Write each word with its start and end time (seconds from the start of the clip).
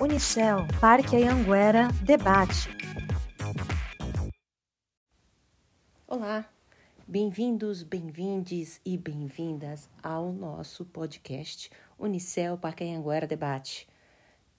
Unicel, 0.00 0.66
Parque 0.80 1.16
Anhanguera, 1.16 1.86
debate. 2.02 2.68
Olá, 6.08 6.44
bem-vindos, 7.06 7.84
bem-vindes 7.84 8.80
e 8.84 8.98
bem-vindas 8.98 9.88
ao 10.02 10.32
nosso 10.32 10.84
podcast 10.84 11.70
Unicel, 11.96 12.58
Parque 12.58 12.82
Anhanguera, 12.82 13.24
debate. 13.24 13.88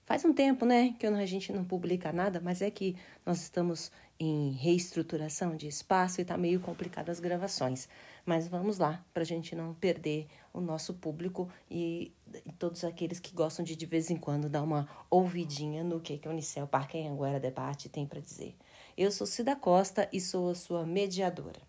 Faz 0.06 0.24
um 0.24 0.32
tempo, 0.32 0.64
né, 0.64 0.94
que 0.98 1.06
a 1.06 1.26
gente 1.26 1.52
não 1.52 1.64
publica 1.64 2.12
nada, 2.12 2.40
mas 2.42 2.62
é 2.62 2.70
que 2.70 2.96
nós 3.24 3.42
estamos 3.42 3.92
em 4.18 4.52
reestruturação 4.52 5.54
de 5.54 5.68
espaço 5.68 6.20
e 6.20 6.22
está 6.22 6.38
meio 6.38 6.60
complicado 6.60 7.10
as 7.10 7.20
gravações. 7.20 7.88
Mas 8.26 8.48
vamos 8.48 8.78
lá, 8.78 9.06
para 9.14 9.22
a 9.22 9.26
gente 9.26 9.54
não 9.54 9.72
perder 9.72 10.26
o 10.52 10.60
nosso 10.60 10.94
público 10.94 11.48
e, 11.70 12.12
todos 12.58 12.82
aqueles 12.82 13.20
que 13.20 13.32
gostam 13.32 13.64
de 13.64 13.76
de 13.76 13.86
vez 13.86 14.10
em 14.10 14.16
quando 14.16 14.48
dar 14.48 14.64
uma 14.64 14.88
ouvidinha 15.08 15.84
no 15.84 16.00
que, 16.00 16.18
que 16.18 16.28
Unicel 16.28 16.66
Parque 16.66 16.98
Anhanguera 16.98 17.38
Debate 17.38 17.88
tem 17.88 18.04
para 18.04 18.20
dizer. 18.20 18.56
Eu 18.98 19.12
sou 19.12 19.28
Cida 19.28 19.54
Costa 19.54 20.08
e 20.12 20.20
sou 20.20 20.50
a 20.50 20.56
sua 20.56 20.84
mediadora. 20.84 21.60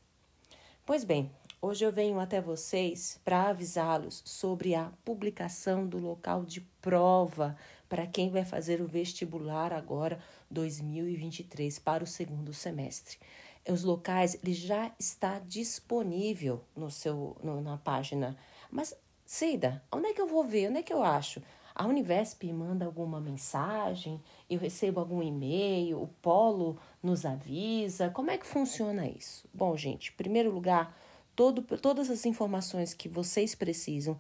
Pois 0.83 1.03
bem, 1.03 1.29
hoje 1.61 1.85
eu 1.85 1.91
venho 1.91 2.19
até 2.19 2.41
vocês 2.41 3.21
para 3.23 3.49
avisá-los 3.49 4.23
sobre 4.25 4.73
a 4.73 4.91
publicação 5.05 5.85
do 5.85 5.99
local 5.99 6.43
de 6.43 6.61
prova 6.81 7.55
para 7.87 8.07
quem 8.07 8.31
vai 8.31 8.43
fazer 8.43 8.81
o 8.81 8.87
vestibular 8.87 9.71
agora 9.71 10.19
2023 10.49 11.77
para 11.79 12.03
o 12.03 12.07
segundo 12.07 12.51
semestre. 12.51 13.19
Os 13.67 13.83
locais 13.83 14.39
ele 14.41 14.53
já 14.53 14.91
está 14.99 15.39
disponível 15.39 16.63
no 16.75 16.89
seu 16.89 17.35
no, 17.43 17.61
na 17.61 17.77
página. 17.77 18.37
Mas 18.71 18.95
Cida, 19.25 19.83
onde 19.91 20.07
é 20.07 20.13
que 20.13 20.21
eu 20.21 20.27
vou 20.27 20.43
ver? 20.43 20.69
Onde 20.69 20.79
é 20.79 20.83
que 20.83 20.93
eu 20.93 21.03
acho? 21.03 21.41
A 21.75 21.85
Univesp 21.85 22.43
manda 22.51 22.85
alguma 22.85 23.19
mensagem? 23.19 24.21
Eu 24.49 24.57
recebo 24.57 24.99
algum 24.99 25.21
e-mail? 25.21 26.01
O 26.01 26.07
Polo 26.07 26.79
nos 27.03 27.25
avisa? 27.25 28.09
Como 28.09 28.31
é 28.31 28.37
que 28.37 28.47
funciona 28.47 29.07
isso? 29.07 29.47
Bom, 29.53 29.75
gente, 29.75 30.11
em 30.11 30.15
primeiro 30.15 30.49
lugar, 30.49 30.97
todo, 31.35 31.61
todas 31.77 32.09
as 32.09 32.25
informações 32.25 32.93
que 32.93 33.07
vocês 33.07 33.53
precisam 33.53 34.19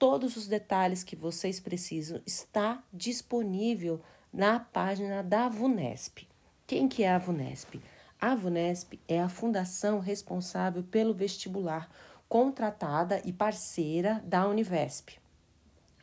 todos 0.00 0.34
os 0.34 0.48
detalhes 0.48 1.04
que 1.04 1.14
vocês 1.14 1.60
precisam 1.60 2.22
está 2.26 2.82
disponível 2.90 4.00
na 4.32 4.58
página 4.58 5.22
da 5.22 5.46
VUNESP. 5.46 6.26
Quem 6.66 6.88
que 6.88 7.02
é 7.02 7.10
a 7.10 7.18
VUNESP? 7.18 7.82
A 8.20 8.34
VUNESP 8.34 9.00
é 9.08 9.18
a 9.18 9.30
fundação 9.30 9.98
responsável 9.98 10.82
pelo 10.82 11.14
vestibular, 11.14 11.88
contratada 12.28 13.22
e 13.24 13.32
parceira 13.32 14.22
da 14.26 14.46
Univesp. 14.46 15.12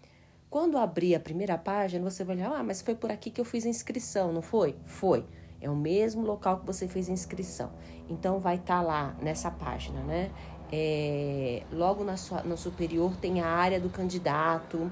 Quando 0.51 0.77
abrir 0.77 1.15
a 1.15 1.21
primeira 1.21 1.57
página, 1.57 2.11
você 2.11 2.25
vai 2.25 2.35
olhar, 2.35 2.53
ah, 2.53 2.65
mas 2.65 2.83
foi 2.83 2.97
por 2.97 3.13
aqui 3.13 3.31
que 3.31 3.41
eu 3.41 3.45
fiz 3.45 3.65
a 3.65 3.69
inscrição, 3.69 4.33
não 4.33 4.43
foi? 4.43 4.75
Foi. 4.85 5.25
É 5.61 5.71
o 5.71 5.77
mesmo 5.77 6.23
local 6.23 6.59
que 6.59 6.67
você 6.67 6.89
fez 6.89 7.09
a 7.09 7.13
inscrição. 7.13 7.71
Então, 8.09 8.41
vai 8.41 8.57
estar 8.57 8.79
tá 8.79 8.83
lá 8.83 9.17
nessa 9.21 9.53
página, 9.53 10.03
né? 10.03 10.33
É, 10.73 11.63
logo 11.73 12.05
na 12.05 12.17
sua, 12.17 12.43
no 12.43 12.57
superior 12.57 13.17
tem 13.17 13.41
a 13.41 13.47
área 13.47 13.81
do 13.81 13.89
candidato. 13.89 14.91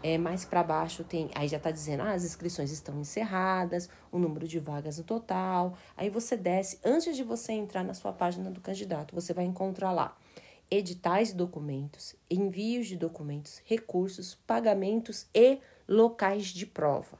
É, 0.00 0.16
mais 0.16 0.44
para 0.44 0.62
baixo 0.62 1.02
tem, 1.02 1.28
aí 1.34 1.48
já 1.48 1.56
está 1.56 1.72
dizendo, 1.72 2.04
ah, 2.04 2.12
as 2.12 2.24
inscrições 2.24 2.70
estão 2.70 3.00
encerradas, 3.00 3.90
o 4.12 4.18
número 4.18 4.46
de 4.46 4.60
vagas 4.60 4.98
no 4.98 5.04
total. 5.04 5.76
Aí 5.96 6.08
você 6.08 6.36
desce, 6.36 6.78
antes 6.84 7.16
de 7.16 7.24
você 7.24 7.52
entrar 7.52 7.82
na 7.82 7.94
sua 7.94 8.12
página 8.12 8.48
do 8.48 8.60
candidato, 8.60 9.12
você 9.12 9.34
vai 9.34 9.44
encontrar 9.44 9.90
lá 9.90 10.16
editais 10.70 11.28
de 11.28 11.34
documentos, 11.34 12.14
envios 12.30 12.86
de 12.86 12.96
documentos, 12.96 13.60
recursos, 13.64 14.34
pagamentos 14.46 15.26
e 15.34 15.58
locais 15.88 16.46
de 16.46 16.66
prova. 16.66 17.18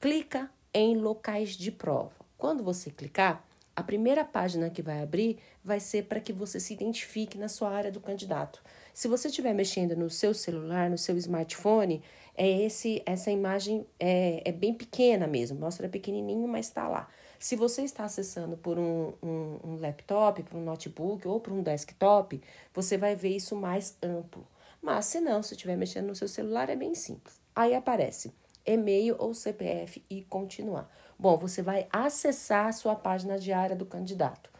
Clica 0.00 0.50
em 0.72 0.96
locais 0.96 1.50
de 1.50 1.70
prova. 1.70 2.14
Quando 2.38 2.64
você 2.64 2.90
clicar, 2.90 3.46
a 3.74 3.82
primeira 3.82 4.24
página 4.24 4.68
que 4.68 4.82
vai 4.82 5.02
abrir 5.02 5.38
vai 5.64 5.80
ser 5.80 6.04
para 6.04 6.20
que 6.20 6.32
você 6.32 6.60
se 6.60 6.74
identifique 6.74 7.38
na 7.38 7.48
sua 7.48 7.70
área 7.70 7.90
do 7.90 8.00
candidato. 8.00 8.62
Se 8.92 9.08
você 9.08 9.28
estiver 9.28 9.54
mexendo 9.54 9.96
no 9.96 10.10
seu 10.10 10.34
celular, 10.34 10.90
no 10.90 10.98
seu 10.98 11.16
smartphone, 11.16 12.02
é 12.36 12.48
esse 12.64 13.02
essa 13.06 13.30
imagem 13.30 13.86
é, 13.98 14.42
é 14.44 14.52
bem 14.52 14.74
pequena 14.74 15.26
mesmo, 15.26 15.58
mostra 15.58 15.88
pequenininho, 15.88 16.46
mas 16.46 16.66
está 16.66 16.86
lá. 16.88 17.08
Se 17.38 17.56
você 17.56 17.82
está 17.82 18.04
acessando 18.04 18.56
por 18.56 18.78
um, 18.78 19.14
um, 19.22 19.58
um 19.64 19.76
laptop, 19.80 20.42
por 20.42 20.56
um 20.56 20.64
notebook 20.64 21.26
ou 21.26 21.40
por 21.40 21.52
um 21.52 21.62
desktop, 21.62 22.40
você 22.72 22.96
vai 22.96 23.16
ver 23.16 23.30
isso 23.36 23.56
mais 23.56 23.96
amplo. 24.02 24.46
Mas 24.80 25.06
se 25.06 25.20
não, 25.20 25.42
se 25.42 25.54
estiver 25.54 25.76
mexendo 25.76 26.08
no 26.08 26.14
seu 26.14 26.28
celular, 26.28 26.68
é 26.68 26.76
bem 26.76 26.94
simples. 26.94 27.40
Aí 27.54 27.74
aparece 27.74 28.32
e-mail 28.64 29.16
ou 29.18 29.34
CPF 29.34 30.02
e 30.08 30.22
continuar. 30.22 30.90
Bom, 31.22 31.38
você 31.38 31.62
vai 31.62 31.86
acessar 31.92 32.66
a 32.66 32.72
sua 32.72 32.96
página 32.96 33.38
diária 33.38 33.76
do 33.76 33.86
candidato 33.86 34.50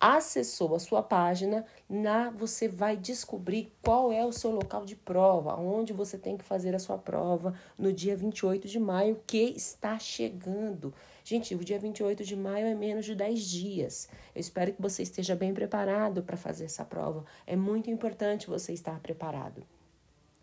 acessou 0.00 0.74
a 0.74 0.78
sua 0.78 1.02
página, 1.02 1.62
na 1.86 2.30
você 2.30 2.66
vai 2.66 2.96
descobrir 2.96 3.70
qual 3.82 4.10
é 4.10 4.24
o 4.24 4.32
seu 4.32 4.50
local 4.50 4.86
de 4.86 4.96
prova, 4.96 5.54
onde 5.60 5.92
você 5.92 6.16
tem 6.16 6.38
que 6.38 6.44
fazer 6.44 6.74
a 6.74 6.78
sua 6.78 6.96
prova 6.96 7.54
no 7.76 7.92
dia 7.92 8.16
28 8.16 8.66
de 8.66 8.80
maio, 8.80 9.20
que 9.26 9.52
está 9.54 9.98
chegando. 9.98 10.94
Gente, 11.22 11.54
o 11.54 11.58
dia 11.58 11.78
28 11.78 12.24
de 12.24 12.34
maio 12.34 12.66
é 12.66 12.74
menos 12.74 13.04
de 13.04 13.14
10 13.14 13.44
dias. 13.44 14.08
Eu 14.34 14.40
espero 14.40 14.72
que 14.72 14.80
você 14.80 15.02
esteja 15.02 15.36
bem 15.36 15.52
preparado 15.52 16.22
para 16.22 16.38
fazer 16.38 16.64
essa 16.64 16.84
prova. 16.84 17.26
É 17.46 17.54
muito 17.54 17.90
importante 17.90 18.48
você 18.48 18.72
estar 18.72 18.98
preparado. 19.00 19.62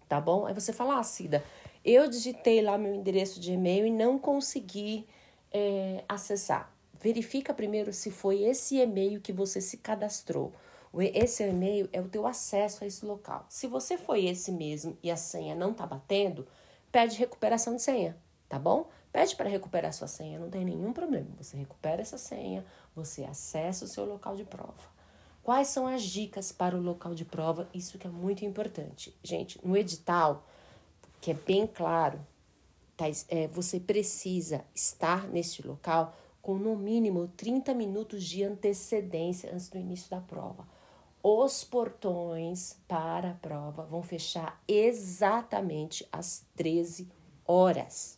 Tá 0.08 0.22
bom? 0.22 0.46
Aí 0.46 0.54
você 0.54 0.72
fala, 0.72 1.00
ah, 1.00 1.04
Cida, 1.04 1.44
eu 1.84 2.08
digitei 2.08 2.62
lá 2.62 2.78
meu 2.78 2.94
endereço 2.94 3.40
de 3.40 3.54
e-mail 3.54 3.88
e 3.88 3.92
não 3.92 4.20
consegui 4.20 5.08
é, 5.52 6.04
acessar 6.08 6.78
verifica 7.00 7.54
primeiro 7.54 7.94
se 7.94 8.12
foi 8.12 8.44
esse 8.44 8.78
e-mail 8.78 9.22
que 9.22 9.32
você 9.32 9.62
se 9.62 9.78
cadastrou. 9.78 10.54
Esse 11.14 11.44
e-mail 11.44 11.88
é 11.94 12.02
o 12.02 12.08
teu 12.08 12.26
acesso 12.26 12.84
a 12.84 12.88
esse 12.88 13.06
local. 13.06 13.46
Se 13.50 13.68
você 13.68 13.98
foi 13.98 14.26
esse 14.26 14.52
mesmo 14.52 14.98
e 15.04 15.12
a 15.12 15.18
senha 15.18 15.54
não 15.54 15.74
tá 15.74 15.86
batendo, 15.86 16.48
pede 16.92 17.18
recuperação 17.18 17.76
de 17.76 17.82
senha, 17.82 18.18
tá 18.50 18.58
bom? 18.58 18.90
Pede 19.12 19.36
para 19.36 19.50
recuperar 19.50 19.94
sua 19.94 20.08
senha, 20.08 20.40
não 20.40 20.50
tem 20.50 20.66
nenhum 20.66 20.94
problema. 20.94 21.30
Você 21.38 21.58
recupera 21.58 22.02
essa 22.02 22.18
senha, 22.18 22.66
você 22.96 23.24
acessa 23.24 23.86
o 23.86 23.88
seu 23.88 24.06
local 24.06 24.36
de 24.36 24.44
prova. 24.44 24.98
Quais 25.44 25.68
são 25.68 25.88
as 25.88 26.04
dicas 26.04 26.52
para 26.52 26.76
o 26.76 26.82
local 26.82 27.14
de 27.14 27.24
prova? 27.24 27.70
Isso 27.74 27.98
que 27.98 28.08
é 28.08 28.10
muito 28.10 28.44
importante. 28.44 29.16
Gente, 29.24 29.60
no 29.66 29.78
edital, 29.78 30.46
que 31.22 31.32
é 31.32 31.34
bem 31.34 31.68
claro, 31.68 32.20
você 33.52 33.80
precisa 33.80 34.66
estar 34.74 35.28
nesse 35.28 35.66
local 35.66 36.16
com 36.42 36.56
no 36.56 36.76
mínimo 36.76 37.28
30 37.36 37.74
minutos 37.74 38.24
de 38.24 38.44
antecedência 38.44 39.54
antes 39.54 39.70
do 39.70 39.78
início 39.78 40.10
da 40.10 40.22
prova. 40.22 40.66
Os 41.22 41.64
portões 41.64 42.78
para 42.88 43.32
a 43.32 43.34
prova 43.34 43.84
vão 43.84 44.02
fechar 44.02 44.62
exatamente 44.68 46.08
às 46.12 46.46
13 46.56 47.10
horas, 47.46 48.18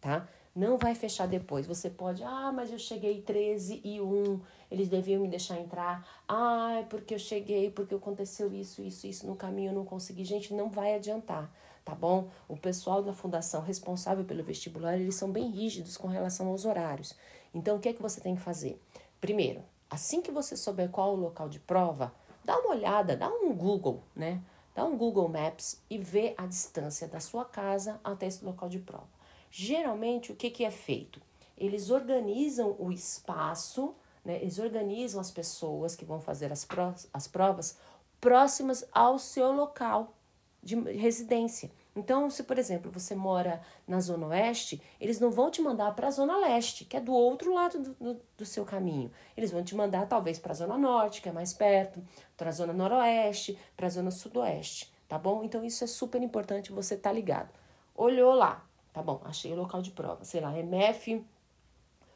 tá? 0.00 0.28
Não 0.54 0.76
vai 0.76 0.92
fechar 0.96 1.28
depois. 1.28 1.68
Você 1.68 1.88
pode, 1.88 2.24
ah, 2.24 2.50
mas 2.52 2.72
eu 2.72 2.78
cheguei 2.80 3.22
13 3.22 3.80
e 3.84 4.00
1, 4.00 4.40
eles 4.72 4.88
deviam 4.88 5.22
me 5.22 5.28
deixar 5.28 5.60
entrar. 5.60 6.04
Ah, 6.26 6.84
porque 6.90 7.14
eu 7.14 7.18
cheguei, 7.18 7.70
porque 7.70 7.94
aconteceu 7.94 8.52
isso, 8.52 8.82
isso, 8.82 9.06
isso 9.06 9.24
no 9.24 9.36
caminho, 9.36 9.70
eu 9.70 9.74
não 9.74 9.84
consegui. 9.84 10.24
Gente, 10.24 10.52
não 10.52 10.68
vai 10.68 10.96
adiantar, 10.96 11.54
tá 11.88 11.94
bom? 11.94 12.28
O 12.46 12.54
pessoal 12.54 13.02
da 13.02 13.14
fundação 13.14 13.62
responsável 13.62 14.22
pelo 14.22 14.44
vestibular, 14.44 14.98
eles 14.98 15.14
são 15.14 15.32
bem 15.32 15.48
rígidos 15.48 15.96
com 15.96 16.06
relação 16.06 16.48
aos 16.48 16.66
horários. 16.66 17.14
Então, 17.54 17.76
o 17.76 17.80
que 17.80 17.88
é 17.88 17.94
que 17.94 18.02
você 18.02 18.20
tem 18.20 18.36
que 18.36 18.42
fazer? 18.42 18.78
Primeiro, 19.18 19.64
assim 19.88 20.20
que 20.20 20.30
você 20.30 20.54
souber 20.54 20.90
qual 20.90 21.12
é 21.12 21.12
o 21.14 21.20
local 21.20 21.48
de 21.48 21.58
prova, 21.58 22.12
dá 22.44 22.58
uma 22.58 22.74
olhada, 22.74 23.16
dá 23.16 23.30
um 23.30 23.54
Google, 23.54 24.02
né? 24.14 24.42
Dá 24.74 24.84
um 24.84 24.98
Google 24.98 25.28
Maps 25.30 25.82
e 25.88 25.96
vê 25.96 26.34
a 26.36 26.44
distância 26.44 27.08
da 27.08 27.20
sua 27.20 27.46
casa 27.46 27.98
até 28.04 28.26
esse 28.26 28.44
local 28.44 28.68
de 28.68 28.80
prova. 28.80 29.08
Geralmente, 29.50 30.30
o 30.30 30.36
que, 30.36 30.50
que 30.50 30.66
é 30.66 30.70
feito? 30.70 31.22
Eles 31.56 31.88
organizam 31.88 32.76
o 32.78 32.92
espaço, 32.92 33.94
né? 34.22 34.36
eles 34.42 34.58
organizam 34.58 35.22
as 35.22 35.30
pessoas 35.30 35.96
que 35.96 36.04
vão 36.04 36.20
fazer 36.20 36.52
as, 36.52 36.68
as 37.14 37.26
provas 37.26 37.78
próximas 38.20 38.84
ao 38.92 39.18
seu 39.18 39.50
local 39.52 40.14
de 40.62 40.76
residência. 40.92 41.70
Então, 41.98 42.30
se 42.30 42.44
por 42.44 42.56
exemplo 42.58 42.92
você 42.92 43.12
mora 43.14 43.60
na 43.86 43.98
Zona 44.00 44.28
Oeste, 44.28 44.80
eles 45.00 45.18
não 45.18 45.32
vão 45.32 45.50
te 45.50 45.60
mandar 45.60 45.94
para 45.96 46.06
a 46.06 46.10
Zona 46.12 46.38
Leste, 46.38 46.84
que 46.84 46.96
é 46.96 47.00
do 47.00 47.12
outro 47.12 47.52
lado 47.52 47.80
do, 47.80 47.94
do, 47.94 48.20
do 48.36 48.44
seu 48.46 48.64
caminho. 48.64 49.10
Eles 49.36 49.50
vão 49.50 49.64
te 49.64 49.74
mandar 49.74 50.06
talvez 50.06 50.38
para 50.38 50.52
a 50.52 50.54
Zona 50.54 50.78
Norte, 50.78 51.20
que 51.20 51.28
é 51.28 51.32
mais 51.32 51.52
perto, 51.52 52.00
para 52.36 52.50
a 52.50 52.52
Zona 52.52 52.72
Noroeste, 52.72 53.58
para 53.76 53.88
a 53.88 53.90
Zona 53.90 54.12
Sudoeste, 54.12 54.92
tá 55.08 55.18
bom? 55.18 55.42
Então, 55.42 55.64
isso 55.64 55.82
é 55.82 55.88
super 55.88 56.22
importante 56.22 56.70
você 56.70 56.94
estar 56.94 57.10
tá 57.10 57.14
ligado. 57.14 57.50
Olhou 57.96 58.32
lá, 58.32 58.64
tá 58.92 59.02
bom, 59.02 59.20
achei 59.24 59.52
o 59.52 59.56
local 59.56 59.82
de 59.82 59.90
prova, 59.90 60.24
sei 60.24 60.40
lá, 60.40 60.56
MF 60.56 61.24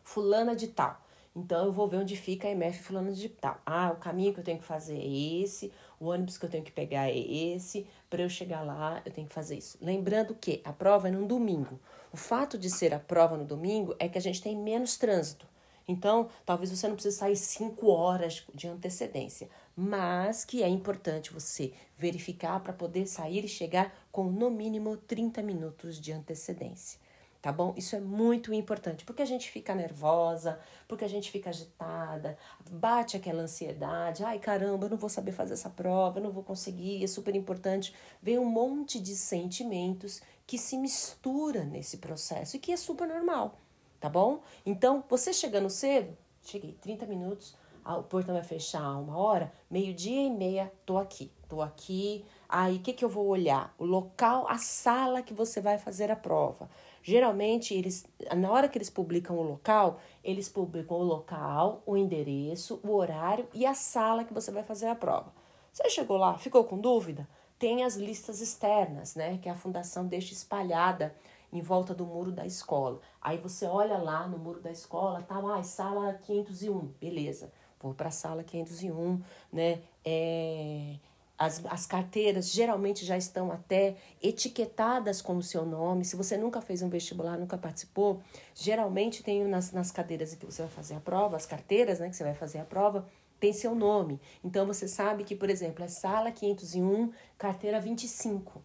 fulana 0.05 0.55
de 0.55 0.69
tal. 0.69 1.03
Então 1.35 1.65
eu 1.65 1.73
vou 1.73 1.89
ver 1.89 1.97
onde 1.97 2.15
fica 2.15 2.47
a 2.47 2.51
MF 2.51 2.83
fulano 2.83 3.13
de 3.13 3.29
tal. 3.29 3.59
Ah, 3.65 3.91
o 3.93 3.97
caminho 3.97 4.35
que 4.35 4.41
eu 4.41 4.45
tenho 4.45 4.59
que 4.59 4.65
fazer 4.65 4.99
é 4.99 5.43
esse, 5.43 5.73
o 5.99 6.07
ônibus 6.07 6.37
que 6.37 6.45
eu 6.45 6.51
tenho 6.51 6.63
que 6.63 6.71
pegar 6.71 7.09
é 7.09 7.19
esse, 7.19 7.87
para 8.13 8.21
eu 8.21 8.29
chegar 8.29 8.61
lá 8.61 9.01
eu 9.07 9.11
tenho 9.11 9.27
que 9.27 9.33
fazer 9.33 9.57
isso. 9.57 9.79
Lembrando 9.81 10.35
que 10.35 10.61
a 10.65 10.73
prova 10.73 11.09
é 11.09 11.11
num 11.11 11.27
domingo. 11.27 11.81
O 12.13 12.17
fato 12.19 12.59
de 12.59 12.69
ser 12.69 12.93
a 12.93 12.99
prova 12.99 13.39
no 13.39 13.45
domingo 13.47 13.97
é 13.99 14.07
que 14.07 14.19
a 14.19 14.21
gente 14.21 14.43
tem 14.43 14.55
menos 14.55 14.99
trânsito. 14.99 15.47
Então, 15.89 16.29
talvez 16.45 16.71
você 16.71 16.87
não 16.87 16.95
precise 16.95 17.17
sair 17.17 17.37
cinco 17.37 17.89
horas 17.89 18.45
de 18.55 18.69
antecedência, 18.69 19.49
mas 19.75 20.45
que 20.45 20.63
é 20.63 20.69
importante 20.69 21.33
você 21.33 21.73
verificar 21.97 22.61
para 22.61 22.75
poder 22.75 23.07
sair 23.07 23.47
e 23.47 23.49
chegar 23.49 23.91
com 24.13 24.25
no 24.25 24.51
mínimo 24.51 24.95
30 24.99 25.43
minutos 25.43 25.99
de 25.99 26.13
antecedência 26.13 27.01
tá 27.43 27.51
bom? 27.51 27.75
Isso 27.77 27.97
é 27.97 28.01
muito 28.01 28.55
importante, 28.55 29.05
porque 29.05 29.21
a 29.21 29.27
gente 29.27 29.51
fica 29.51 29.75
nervosa, 29.75 30.61
porque 30.87 31.05
a 31.05 31.09
gente 31.09 31.29
fica 31.29 31.51
agitada, 31.51 32.39
bate 32.71 33.17
aquela 33.17 33.43
ansiedade, 33.43 34.23
ai 34.23 34.39
caramba, 34.39 34.87
eu 34.87 34.91
não 34.91 34.97
vou 34.97 35.11
saber 35.11 35.33
fazer 35.33 35.55
essa 35.55 35.69
prova, 35.69 36.21
eu 36.21 36.23
não 36.23 36.31
vou 36.31 36.45
conseguir, 36.45 37.03
é 37.03 37.07
super 37.09 37.35
importante. 37.35 37.93
Vem 38.23 38.39
um 38.39 38.45
monte 38.45 39.01
de 39.01 39.17
sentimentos 39.17 40.23
que 40.47 40.57
se 40.57 40.79
mistura 40.79 41.65
nesse 41.65 41.97
processo 41.97 42.57
e 42.57 42.61
que 42.61 42.71
é 42.71 42.77
super 42.77 43.09
normal, 43.09 43.59
tá 43.99 44.09
bom? 44.09 44.41
Então, 44.65 45.03
você 45.09 45.33
chegando 45.33 45.69
cedo, 45.69 46.17
cheguei 46.45 46.75
30 46.81 47.07
minutos, 47.07 47.57
o 47.85 48.03
portão 48.05 48.35
vai 48.35 48.45
fechar 48.45 48.97
uma 48.97 49.19
hora, 49.19 49.53
meio-dia 49.69 50.27
e 50.27 50.31
meia, 50.31 50.73
tô 50.87 50.97
aqui, 50.99 51.33
tô 51.49 51.61
aqui. 51.61 52.25
Aí, 52.49 52.77
o 52.77 52.81
que, 52.81 52.93
que 52.93 53.05
eu 53.05 53.09
vou 53.09 53.27
olhar? 53.27 53.75
O 53.77 53.85
local, 53.85 54.47
a 54.49 54.57
sala 54.57 55.21
que 55.21 55.35
você 55.35 55.61
vai 55.61 55.79
fazer 55.79 56.09
a 56.11 56.17
prova. 56.17 56.71
Geralmente, 57.03 57.75
eles, 57.75 58.07
na 58.37 58.51
hora 58.51 58.69
que 58.69 58.79
eles 58.79 58.89
publicam 58.89 59.37
o 59.37 59.43
local, 59.43 59.99
eles 60.23 60.49
publicam 60.49 60.99
o 60.99 61.03
local, 61.03 61.83
o 61.85 61.97
endereço, 61.97 62.81
o 62.85 62.95
horário 62.95 63.49
e 63.53 63.67
a 63.67 63.75
sala 63.75 64.25
que 64.25 64.33
você 64.33 64.53
vai 64.53 64.63
fazer 64.63 64.87
a 64.87 64.95
prova. 64.95 65.33
Você 65.73 65.89
chegou 65.91 66.17
lá, 66.17 66.39
ficou 66.39 66.65
com 66.65 66.79
dúvida? 66.79 67.29
Tem 67.59 67.83
as 67.83 67.97
listas 67.97 68.41
externas, 68.41 69.17
né? 69.17 69.39
Que 69.39 69.49
a 69.49 69.55
fundação 69.55 70.07
deixa 70.07 70.33
espalhada 70.33 71.15
em 71.53 71.61
volta 71.61 71.95
do 71.95 72.07
muro 72.07 72.31
da 72.31 72.47
escola. 72.47 73.01
Aí 73.21 73.37
você 73.37 73.67
olha 73.67 73.99
lá 73.99 74.27
no 74.29 74.39
muro 74.39 74.61
da 74.61 74.71
escola, 74.71 75.23
tá 75.23 75.39
lá, 75.39 75.63
sala 75.63 76.15
501, 76.15 76.79
beleza. 77.01 77.53
Vou 77.81 77.95
para 77.95 78.09
a 78.09 78.13
sala 78.13 78.45
501, 78.45 79.21
né? 79.53 79.83
É 80.05 80.97
as, 81.43 81.61
as 81.67 81.87
carteiras 81.87 82.53
geralmente 82.53 83.05
já 83.05 83.17
estão 83.17 83.51
até 83.51 83.97
etiquetadas 84.23 85.21
com 85.21 85.37
o 85.37 85.43
seu 85.43 85.67
nome. 85.67 86.05
Se 86.05 86.15
você 86.15 86.37
nunca 86.37 86.61
fez 86.61 86.83
um 86.83 86.89
vestibular, 86.89 87.37
nunca 87.37 87.59
participou, 87.59 88.23
geralmente 88.55 89.25
tem 89.25 89.45
nas, 89.45 89.73
nas 89.73 89.91
cadeiras 89.91 90.33
em 90.33 90.37
que 90.37 90.47
você 90.47 90.63
vai 90.63 90.71
fazer 90.71 90.95
a 90.95 91.01
prova, 91.01 91.37
as 91.37 91.45
carteiras 91.45 91.99
né, 91.99 92.09
que 92.09 92.15
você 92.15 92.23
vai 92.23 92.35
fazer 92.35 92.59
a 92.59 92.65
prova, 92.65 93.09
tem 93.41 93.53
seu 93.53 93.75
nome. 93.75 94.21
Então 94.45 94.65
você 94.65 94.87
sabe 94.87 95.25
que, 95.25 95.35
por 95.35 95.51
exemplo, 95.51 95.85
é 95.85 95.89
sala 95.89 96.31
501, 96.31 97.13
carteira 97.37 97.81
25. 97.81 98.63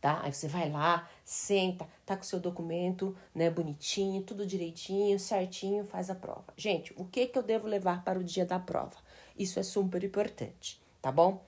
Tá? 0.00 0.20
Aí 0.22 0.32
você 0.32 0.48
vai 0.48 0.70
lá, 0.70 1.06
senta, 1.22 1.86
tá 2.06 2.16
com 2.16 2.22
seu 2.22 2.40
documento, 2.40 3.14
né, 3.34 3.50
bonitinho, 3.50 4.22
tudo 4.22 4.46
direitinho, 4.46 5.18
certinho, 5.18 5.84
faz 5.84 6.08
a 6.08 6.14
prova. 6.14 6.46
Gente, 6.56 6.94
o 6.96 7.04
que 7.04 7.26
que 7.26 7.38
eu 7.38 7.42
devo 7.42 7.66
levar 7.66 8.04
para 8.04 8.18
o 8.18 8.24
dia 8.24 8.46
da 8.46 8.58
prova? 8.58 8.96
Isso 9.36 9.60
é 9.60 9.62
super 9.62 10.02
importante, 10.02 10.80
tá 11.02 11.12
bom? 11.12 11.46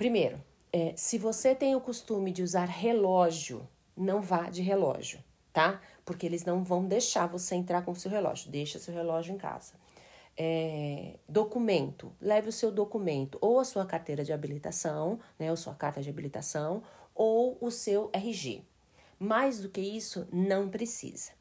Primeiro, 0.00 0.42
é, 0.72 0.94
se 0.96 1.18
você 1.18 1.54
tem 1.54 1.76
o 1.76 1.80
costume 1.80 2.32
de 2.32 2.42
usar 2.42 2.64
relógio, 2.64 3.68
não 3.94 4.22
vá 4.22 4.48
de 4.48 4.62
relógio, 4.62 5.22
tá? 5.52 5.78
Porque 6.06 6.24
eles 6.24 6.42
não 6.42 6.64
vão 6.64 6.86
deixar 6.86 7.26
você 7.26 7.54
entrar 7.54 7.82
com 7.82 7.90
o 7.90 7.94
seu 7.94 8.10
relógio. 8.10 8.50
Deixa 8.50 8.78
seu 8.78 8.94
relógio 8.94 9.34
em 9.34 9.36
casa. 9.36 9.74
É, 10.38 11.16
documento, 11.28 12.10
leve 12.18 12.48
o 12.48 12.52
seu 12.52 12.72
documento, 12.72 13.36
ou 13.42 13.60
a 13.60 13.64
sua 13.64 13.84
carteira 13.84 14.24
de 14.24 14.32
habilitação, 14.32 15.20
né, 15.38 15.50
ou 15.50 15.56
sua 15.58 15.74
carta 15.74 16.00
de 16.00 16.08
habilitação, 16.08 16.82
ou 17.14 17.58
o 17.60 17.70
seu 17.70 18.08
RG. 18.10 18.64
Mais 19.18 19.60
do 19.60 19.68
que 19.68 19.82
isso, 19.82 20.26
não 20.32 20.70
precisa. 20.70 21.32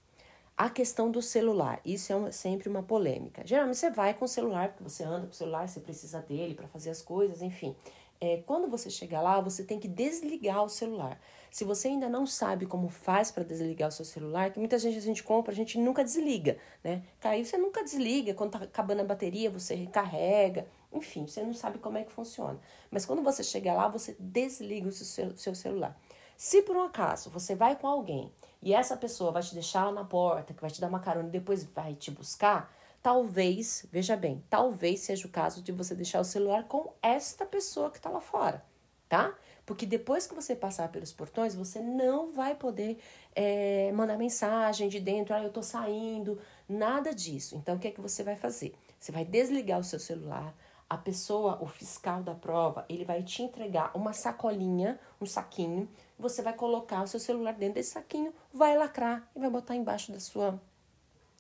A 0.58 0.70
questão 0.70 1.10
do 1.10 1.22
celular, 1.22 1.80
isso 1.86 2.12
é 2.12 2.32
sempre 2.34 2.68
uma 2.68 2.84
polêmica. 2.84 3.42
Geralmente 3.46 3.78
você 3.78 3.90
vai 3.90 4.14
com 4.14 4.26
o 4.26 4.28
celular, 4.28 4.68
porque 4.68 4.84
você 4.84 5.06
anda 5.06 5.28
com 5.28 5.32
o 5.32 5.34
celular, 5.34 5.70
você 5.70 5.80
precisa 5.80 6.20
dele 6.20 6.54
para 6.54 6.68
fazer 6.68 6.90
as 6.90 7.02
coisas, 7.02 7.42
enfim 7.42 7.74
é, 8.22 8.44
quando 8.46 8.70
você 8.70 8.90
chegar 8.90 9.22
lá, 9.22 9.40
você 9.40 9.64
tem 9.64 9.80
que 9.80 9.88
desligar 9.88 10.64
o 10.64 10.70
celular. 10.70 11.20
Se 11.50 11.64
você 11.64 11.88
ainda 11.88 12.10
não 12.10 12.26
sabe 12.26 12.66
como 12.66 12.90
faz 12.90 13.32
para 13.32 13.44
desligar 13.44 13.90
o 13.90 13.92
seu 13.92 14.04
celular, 14.04 14.52
que 14.52 14.60
muita 14.60 14.78
gente 14.78 14.98
a 14.98 15.02
gente 15.02 15.24
compra, 15.24 15.52
a 15.52 15.56
gente 15.56 15.78
nunca 15.80 16.04
desliga, 16.04 16.58
né? 16.84 17.02
Caiu, 17.20 17.46
você 17.46 17.58
nunca 17.58 17.84
desliga, 17.84 18.34
quando 18.34 18.52
tá 18.52 18.60
acabando 18.60 19.02
a 19.02 19.06
bateria, 19.06 19.50
você 19.50 19.74
recarrega, 19.74 20.68
enfim, 20.92 21.26
você 21.26 21.42
não 21.44 21.54
sabe 21.54 21.80
como 21.80 21.98
é 21.98 22.04
que 22.04 22.12
funciona. 22.12 22.60
Mas 22.92 23.06
quando 23.06 23.24
você 23.24 23.44
chegar 23.44 23.74
lá, 23.74 23.88
você 23.88 24.16
desliga 24.20 24.90
o 24.90 24.92
seu, 24.92 25.36
seu 25.38 25.56
celular. 25.56 25.98
Se 26.36 26.62
por 26.62 26.76
um 26.76 26.84
acaso 26.84 27.30
você 27.30 27.56
vai 27.56 27.76
com 27.76 27.88
alguém 27.88 28.32
e 28.62 28.74
essa 28.74 28.96
pessoa 28.96 29.32
vai 29.32 29.42
te 29.42 29.54
deixar 29.54 29.86
lá 29.86 29.92
na 29.92 30.06
porta, 30.06 30.54
que 30.54 30.62
vai 30.62 30.70
te 30.70 30.80
dar 30.80 30.88
uma 30.88 31.00
carona 31.00 31.28
e 31.30 31.32
depois 31.32 31.64
vai 31.64 31.96
te 31.96 32.12
buscar, 32.12 32.74
Talvez, 33.02 33.86
veja 33.92 34.18
bem, 34.18 34.44
talvez 34.50 35.00
seja 35.02 35.26
o 35.26 35.32
caso 35.32 35.62
de 35.62 35.72
você 35.72 35.96
deixar 35.96 36.20
o 36.20 36.26
celular 36.26 36.66
com 36.66 36.94
esta 37.02 37.46
pessoa 37.46 37.90
que 37.90 37.98
está 37.98 38.10
lá 38.10 38.20
fora, 38.20 38.64
tá? 39.08 39.34
Porque 39.66 39.86
depois 39.86 40.28
que 40.28 40.36
você 40.36 40.54
passar 40.54 40.92
pelos 40.92 41.14
portões, 41.14 41.56
você 41.56 41.80
não 41.80 42.34
vai 42.34 42.56
poder 42.56 43.00
é, 43.34 43.92
mandar 43.94 44.18
mensagem 44.18 44.90
de 44.90 45.00
dentro, 45.00 45.34
ah, 45.34 45.42
eu 45.42 45.52
tô 45.52 45.62
saindo, 45.62 46.42
nada 46.68 47.14
disso. 47.14 47.56
Então, 47.56 47.76
o 47.76 47.80
que 47.80 47.88
é 47.88 47.92
que 47.92 48.02
você 48.02 48.22
vai 48.22 48.36
fazer? 48.36 48.76
Você 49.00 49.12
vai 49.12 49.24
desligar 49.24 49.80
o 49.80 49.84
seu 49.84 50.00
celular, 50.00 50.54
a 50.90 50.98
pessoa, 50.98 51.62
o 51.62 51.68
fiscal 51.68 52.24
da 52.24 52.34
prova, 52.34 52.84
ele 52.90 53.06
vai 53.06 53.22
te 53.22 53.44
entregar 53.44 53.92
uma 53.96 54.12
sacolinha, 54.12 55.00
um 55.22 55.26
saquinho, 55.26 55.88
você 56.18 56.42
vai 56.42 56.54
colocar 56.54 57.04
o 57.04 57.08
seu 57.08 57.20
celular 57.20 57.54
dentro 57.54 57.76
desse 57.76 57.92
saquinho, 57.92 58.34
vai 58.52 58.76
lacrar 58.76 59.30
e 59.36 59.40
vai 59.40 59.50
botar 59.50 59.76
embaixo 59.76 60.12
da 60.12 60.20
sua 60.20 60.60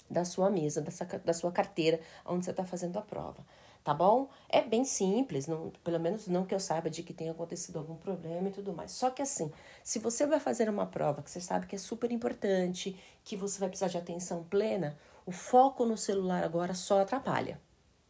da 0.09 0.25
sua 0.25 0.49
mesa, 0.49 0.81
dessa, 0.81 1.05
da 1.05 1.33
sua 1.33 1.51
carteira, 1.51 1.99
onde 2.25 2.45
você 2.45 2.51
está 2.51 2.65
fazendo 2.65 2.97
a 2.97 3.01
prova. 3.01 3.45
Tá 3.83 3.93
bom? 3.93 4.29
É 4.49 4.61
bem 4.61 4.83
simples, 4.83 5.47
não, 5.47 5.71
pelo 5.83 5.99
menos 5.99 6.27
não 6.27 6.45
que 6.45 6.53
eu 6.53 6.59
saiba 6.59 6.89
de 6.89 7.01
que 7.01 7.13
tenha 7.13 7.31
acontecido 7.31 7.79
algum 7.79 7.95
problema 7.95 8.49
e 8.49 8.51
tudo 8.51 8.73
mais. 8.73 8.91
Só 8.91 9.09
que 9.09 9.21
assim, 9.21 9.51
se 9.83 9.99
você 9.99 10.27
vai 10.27 10.39
fazer 10.39 10.69
uma 10.69 10.85
prova 10.85 11.21
que 11.21 11.31
você 11.31 11.39
sabe 11.39 11.65
que 11.65 11.75
é 11.75 11.79
super 11.79 12.11
importante, 12.11 12.95
que 13.23 13.37
você 13.37 13.59
vai 13.59 13.69
precisar 13.69 13.87
de 13.87 13.97
atenção 13.97 14.43
plena, 14.43 14.97
o 15.25 15.31
foco 15.31 15.85
no 15.85 15.97
celular 15.97 16.43
agora 16.43 16.73
só 16.73 17.01
atrapalha 17.01 17.59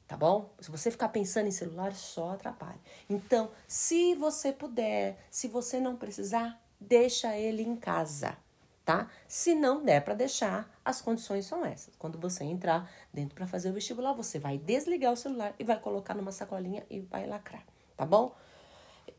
tá 0.09 0.17
bom? 0.17 0.49
Se 0.59 0.71
você 0.71 0.89
ficar 0.89 1.09
pensando 1.09 1.47
em 1.47 1.51
celular, 1.51 1.93
só 1.93 2.31
atrapalha. 2.31 2.79
Então, 3.07 3.51
se 3.67 4.15
você 4.15 4.51
puder, 4.51 5.19
se 5.29 5.47
você 5.47 5.79
não 5.79 5.95
precisar, 5.95 6.59
deixa 6.81 7.37
ele 7.37 7.61
em 7.61 7.75
casa 7.75 8.35
tá? 8.89 9.07
Se 9.27 9.53
não 9.53 9.83
der 9.83 10.03
para 10.03 10.15
deixar, 10.15 10.67
as 10.83 10.99
condições 10.99 11.45
são 11.45 11.63
essas. 11.63 11.95
Quando 11.95 12.17
você 12.17 12.43
entrar 12.43 12.89
dentro 13.13 13.35
para 13.35 13.45
fazer 13.45 13.69
o 13.69 13.73
vestibular, 13.73 14.13
você 14.13 14.39
vai 14.39 14.57
desligar 14.57 15.13
o 15.13 15.15
celular 15.15 15.53
e 15.59 15.63
vai 15.63 15.79
colocar 15.79 16.15
numa 16.15 16.31
sacolinha 16.31 16.83
e 16.89 16.99
vai 16.99 17.27
lacrar, 17.27 17.63
tá 17.95 18.03
bom? 18.03 18.33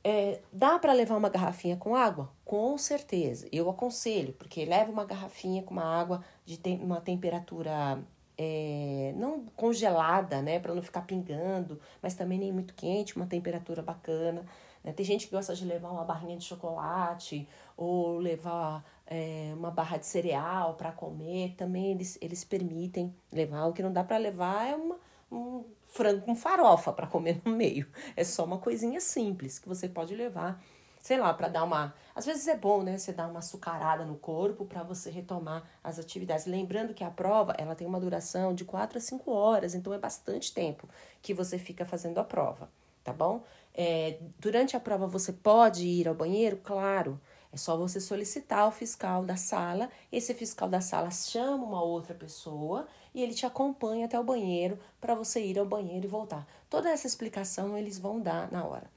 É, 0.03 0.41
dá 0.53 0.77
para 0.77 0.93
levar 0.93 1.17
uma 1.17 1.29
garrafinha 1.29 1.77
com 1.77 1.95
água? 1.95 2.33
Com 2.45 2.77
certeza. 2.77 3.47
Eu 3.53 3.71
aconselho, 3.71 4.33
porque 4.33 4.65
leva 4.65 4.91
uma 4.91 5.05
garrafinha 5.05 5.63
com 5.63 5.75
uma 5.75 5.85
água 5.85 6.25
de 6.45 6.59
tem, 6.59 6.81
uma 6.83 7.01
temperatura 7.01 8.03
é, 8.37 9.15
não 9.17 9.45
congelada, 9.55 10.43
né, 10.43 10.59
para 10.59 10.75
não 10.75 10.83
ficar 10.83 11.03
pingando, 11.03 11.81
mas 12.03 12.15
também 12.15 12.41
nem 12.41 12.51
muito 12.51 12.75
quente, 12.75 13.15
uma 13.15 13.27
temperatura 13.27 13.83
bacana. 13.83 14.45
Né? 14.83 14.93
Tem 14.93 15.05
gente 15.05 15.27
que 15.27 15.33
gosta 15.33 15.55
de 15.55 15.65
levar 15.65 15.91
uma 15.91 16.05
barrinha 16.05 16.37
de 16.37 16.45
chocolate 16.45 17.49
ou 17.77 18.19
levar 18.19 18.85
é, 19.07 19.53
uma 19.57 19.71
barra 19.71 19.97
de 19.97 20.07
cereal 20.07 20.75
para 20.75 20.93
comer, 20.93 21.55
também 21.57 21.91
eles, 21.91 22.17
eles 22.21 22.45
permitem 22.45 23.15
levar. 23.33 23.67
O 23.67 23.73
que 23.73 23.83
não 23.83 23.93
dá 23.93 24.05
para 24.05 24.17
levar 24.17 24.69
é 24.69 24.77
uma, 24.77 24.97
um 25.31 25.65
frango 25.85 26.23
com 26.23 26.35
farofa 26.35 26.93
para 26.93 27.07
comer 27.07 27.41
no 27.45 27.53
meio. 27.53 27.87
É 28.17 28.25
só 28.25 28.45
uma 28.45 28.59
coisinha 28.59 29.01
simples 29.01 29.59
que 29.59 29.69
você 29.69 29.89
pode 29.89 30.15
levar, 30.15 30.63
sei 31.01 31.19
lá, 31.19 31.35
para 31.35 31.49
dar 31.49 31.65
uma. 31.65 31.95
Às 32.15 32.27
vezes 32.27 32.47
é 32.47 32.57
bom, 32.57 32.83
né? 32.83 32.97
Você 32.97 33.13
dar 33.13 33.27
uma 33.27 33.41
açucarada 33.41 34.05
no 34.05 34.17
corpo 34.17 34.65
para 34.65 34.83
você 34.83 35.11
retomar 35.11 35.65
as 35.83 35.99
atividades. 35.99 36.47
Lembrando 36.47 36.95
que 36.95 37.05
a 37.05 37.11
prova 37.11 37.55
ela 37.59 37.75
tem 37.75 37.87
uma 37.87 38.01
duração 38.01 38.55
de 38.55 38.65
4 38.65 38.99
a 38.99 39.01
5 39.01 39.31
horas, 39.31 39.75
então 39.75 39.93
é 39.93 39.99
bastante 39.99 40.55
tempo 40.55 40.89
que 41.21 41.35
você 41.35 41.59
fica 41.59 41.85
fazendo 41.85 42.19
a 42.19 42.25
prova, 42.25 42.71
tá 43.03 43.13
bom? 43.13 43.43
É, 43.75 44.19
durante 44.39 44.77
a 44.77 44.81
prova 44.81 45.07
você 45.07 45.33
pode 45.33 45.87
ir 45.87 46.09
ao 46.09 46.15
banheiro? 46.15 46.57
Claro. 46.63 47.21
É 47.53 47.57
só 47.57 47.77
você 47.77 48.01
solicitar 48.01 48.69
o 48.69 48.71
fiscal 48.71 49.25
da 49.25 49.37
sala, 49.37 49.91
esse 50.13 50.33
fiscal 50.35 50.69
da 50.69 50.81
sala 50.81 51.11
chama 51.11 51.65
uma 51.65 51.83
outra 51.83 52.15
pessoa 52.15 52.87
e 53.13 53.21
ele 53.23 53.35
te 53.35 53.45
acompanha 53.45 54.07
até 54.07 54.19
o 54.19 54.25
banheiro 54.25 54.79
para 55.01 55.17
você 55.17 55.45
ir 55.45 55.59
ao 55.59 55.67
banheiro 55.67 56.07
e 56.07 56.09
voltar. 56.09 56.47
Toda 56.69 56.89
essa 56.91 57.09
explicação 57.09 57.77
eles 57.77 57.99
vão 57.99 58.21
dar 58.21 58.51
na 58.53 58.65
hora. 58.65 58.89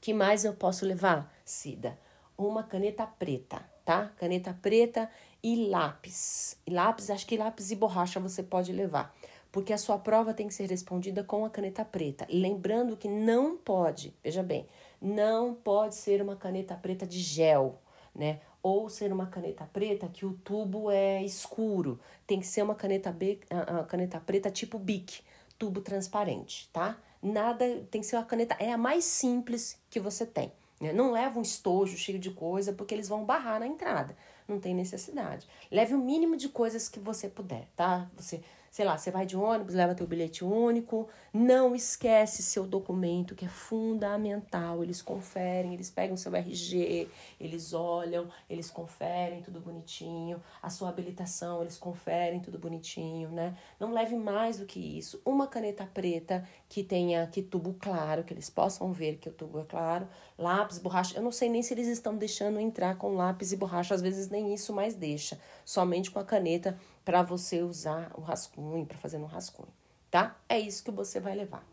Que 0.00 0.12
mais 0.12 0.44
eu 0.44 0.54
posso 0.54 0.84
levar, 0.84 1.32
Cida? 1.44 1.96
Uma 2.36 2.64
caneta 2.64 3.06
preta, 3.06 3.62
tá? 3.84 4.10
Caneta 4.16 4.52
preta 4.60 5.08
e 5.42 5.68
lápis. 5.68 6.56
E 6.66 6.72
lápis, 6.72 7.08
acho 7.10 7.26
que 7.26 7.36
lápis 7.36 7.70
e 7.70 7.76
borracha 7.76 8.18
você 8.18 8.42
pode 8.42 8.72
levar. 8.72 9.14
Porque 9.52 9.72
a 9.72 9.78
sua 9.78 9.98
prova 9.98 10.32
tem 10.32 10.46
que 10.46 10.54
ser 10.54 10.68
respondida 10.68 11.24
com 11.24 11.44
a 11.44 11.50
caneta 11.50 11.84
preta. 11.84 12.26
Lembrando 12.30 12.96
que 12.96 13.08
não 13.08 13.56
pode, 13.56 14.14
veja 14.22 14.42
bem, 14.42 14.66
não 15.00 15.54
pode 15.54 15.94
ser 15.94 16.22
uma 16.22 16.36
caneta 16.36 16.74
preta 16.74 17.06
de 17.06 17.18
gel, 17.18 17.80
né? 18.14 18.40
Ou 18.62 18.88
ser 18.88 19.12
uma 19.12 19.26
caneta 19.26 19.68
preta 19.72 20.06
que 20.06 20.26
o 20.26 20.34
tubo 20.34 20.90
é 20.90 21.22
escuro. 21.24 21.98
Tem 22.26 22.38
que 22.38 22.46
ser 22.46 22.62
uma 22.62 22.74
caneta, 22.74 23.10
B, 23.10 23.40
a 23.48 23.84
caneta 23.84 24.20
preta 24.20 24.50
tipo 24.50 24.78
Bic, 24.78 25.22
tubo 25.58 25.80
transparente, 25.80 26.68
tá? 26.72 26.98
Nada, 27.22 27.64
tem 27.90 28.00
que 28.00 28.06
ser 28.06 28.16
uma 28.16 28.24
caneta, 28.24 28.56
é 28.58 28.72
a 28.72 28.78
mais 28.78 29.04
simples 29.04 29.78
que 29.90 29.98
você 29.98 30.24
tem. 30.24 30.52
Né? 30.80 30.92
Não 30.92 31.12
leva 31.12 31.38
um 31.38 31.42
estojo 31.42 31.96
cheio 31.96 32.18
de 32.18 32.30
coisa, 32.30 32.72
porque 32.72 32.94
eles 32.94 33.08
vão 33.08 33.24
barrar 33.24 33.60
na 33.60 33.66
entrada. 33.66 34.16
Não 34.48 34.58
tem 34.58 34.74
necessidade. 34.74 35.46
Leve 35.70 35.94
o 35.94 35.98
mínimo 35.98 36.36
de 36.36 36.48
coisas 36.48 36.88
que 36.88 36.98
você 36.98 37.28
puder, 37.28 37.68
tá? 37.76 38.10
Você 38.16 38.42
sei 38.70 38.84
lá, 38.84 38.96
você 38.96 39.10
vai 39.10 39.26
de 39.26 39.36
ônibus, 39.36 39.74
leva 39.74 39.96
teu 39.96 40.06
bilhete 40.06 40.44
único, 40.44 41.08
não 41.32 41.74
esquece 41.74 42.40
seu 42.40 42.64
documento, 42.64 43.34
que 43.34 43.44
é 43.44 43.48
fundamental. 43.48 44.84
Eles 44.84 45.02
conferem, 45.02 45.74
eles 45.74 45.90
pegam 45.90 46.16
seu 46.16 46.32
RG, 46.34 47.08
eles 47.40 47.72
olham, 47.72 48.28
eles 48.48 48.70
conferem 48.70 49.42
tudo 49.42 49.60
bonitinho. 49.60 50.40
A 50.62 50.70
sua 50.70 50.88
habilitação, 50.88 51.60
eles 51.62 51.76
conferem 51.76 52.38
tudo 52.38 52.60
bonitinho, 52.60 53.30
né? 53.30 53.56
Não 53.78 53.92
leve 53.92 54.14
mais 54.14 54.58
do 54.58 54.66
que 54.66 54.78
isso. 54.78 55.20
Uma 55.24 55.48
caneta 55.48 55.84
preta 55.84 56.46
que 56.68 56.84
tenha 56.84 57.26
que 57.26 57.42
tubo 57.42 57.74
claro, 57.74 58.22
que 58.22 58.32
eles 58.32 58.48
possam 58.48 58.92
ver 58.92 59.16
que 59.16 59.28
o 59.28 59.32
tubo 59.32 59.58
é 59.58 59.64
claro. 59.64 60.06
Lápis, 60.38 60.78
borracha. 60.78 61.16
Eu 61.16 61.22
não 61.22 61.32
sei 61.32 61.48
nem 61.48 61.62
se 61.62 61.74
eles 61.74 61.88
estão 61.88 62.16
deixando 62.16 62.60
entrar 62.60 62.96
com 62.96 63.16
lápis 63.16 63.50
e 63.52 63.56
borracha, 63.56 63.94
às 63.94 64.00
vezes 64.00 64.28
nem 64.30 64.54
isso 64.54 64.72
mais 64.72 64.94
deixa. 64.94 65.40
Somente 65.64 66.10
com 66.10 66.20
a 66.20 66.24
caneta 66.24 66.78
para 67.04 67.22
você 67.22 67.62
usar 67.62 68.12
o 68.14 68.20
rascunho, 68.20 68.86
para 68.86 68.98
fazer 68.98 69.18
no 69.18 69.26
rascunho, 69.26 69.72
tá? 70.10 70.36
É 70.48 70.58
isso 70.58 70.84
que 70.84 70.90
você 70.90 71.20
vai 71.20 71.34
levar. 71.34 71.64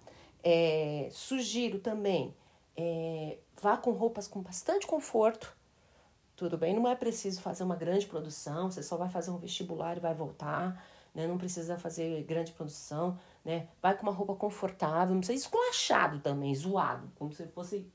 É, 0.43 1.09
sugiro 1.11 1.79
também, 1.79 2.33
é, 2.75 3.37
vá 3.61 3.75
com 3.75 3.91
roupas 3.91 4.27
com 4.27 4.41
bastante 4.41 4.87
conforto, 4.87 5.55
tudo 6.35 6.57
bem? 6.57 6.75
Não 6.75 6.87
é 6.87 6.95
preciso 6.95 7.41
fazer 7.41 7.63
uma 7.63 7.75
grande 7.75 8.05
produção, 8.05 8.69
você 8.69 8.83
só 8.83 8.95
vai 8.95 9.09
fazer 9.09 9.31
um 9.31 9.37
vestibular 9.37 9.97
e 9.97 9.99
vai 9.99 10.13
voltar, 10.13 10.81
né? 11.13 11.25
Não 11.25 11.37
precisa 11.37 11.77
fazer 11.79 12.23
grande 12.23 12.51
produção, 12.51 13.19
né? 13.43 13.67
Vai 13.81 13.97
com 13.97 14.03
uma 14.03 14.11
roupa 14.11 14.35
confortável, 14.35 15.15
não 15.15 15.21
precisa 15.21 15.43
esculachado 15.45 16.19
também, 16.19 16.53
zoado, 16.53 17.11
como 17.15 17.33
se 17.33 17.47
fosse 17.47 17.91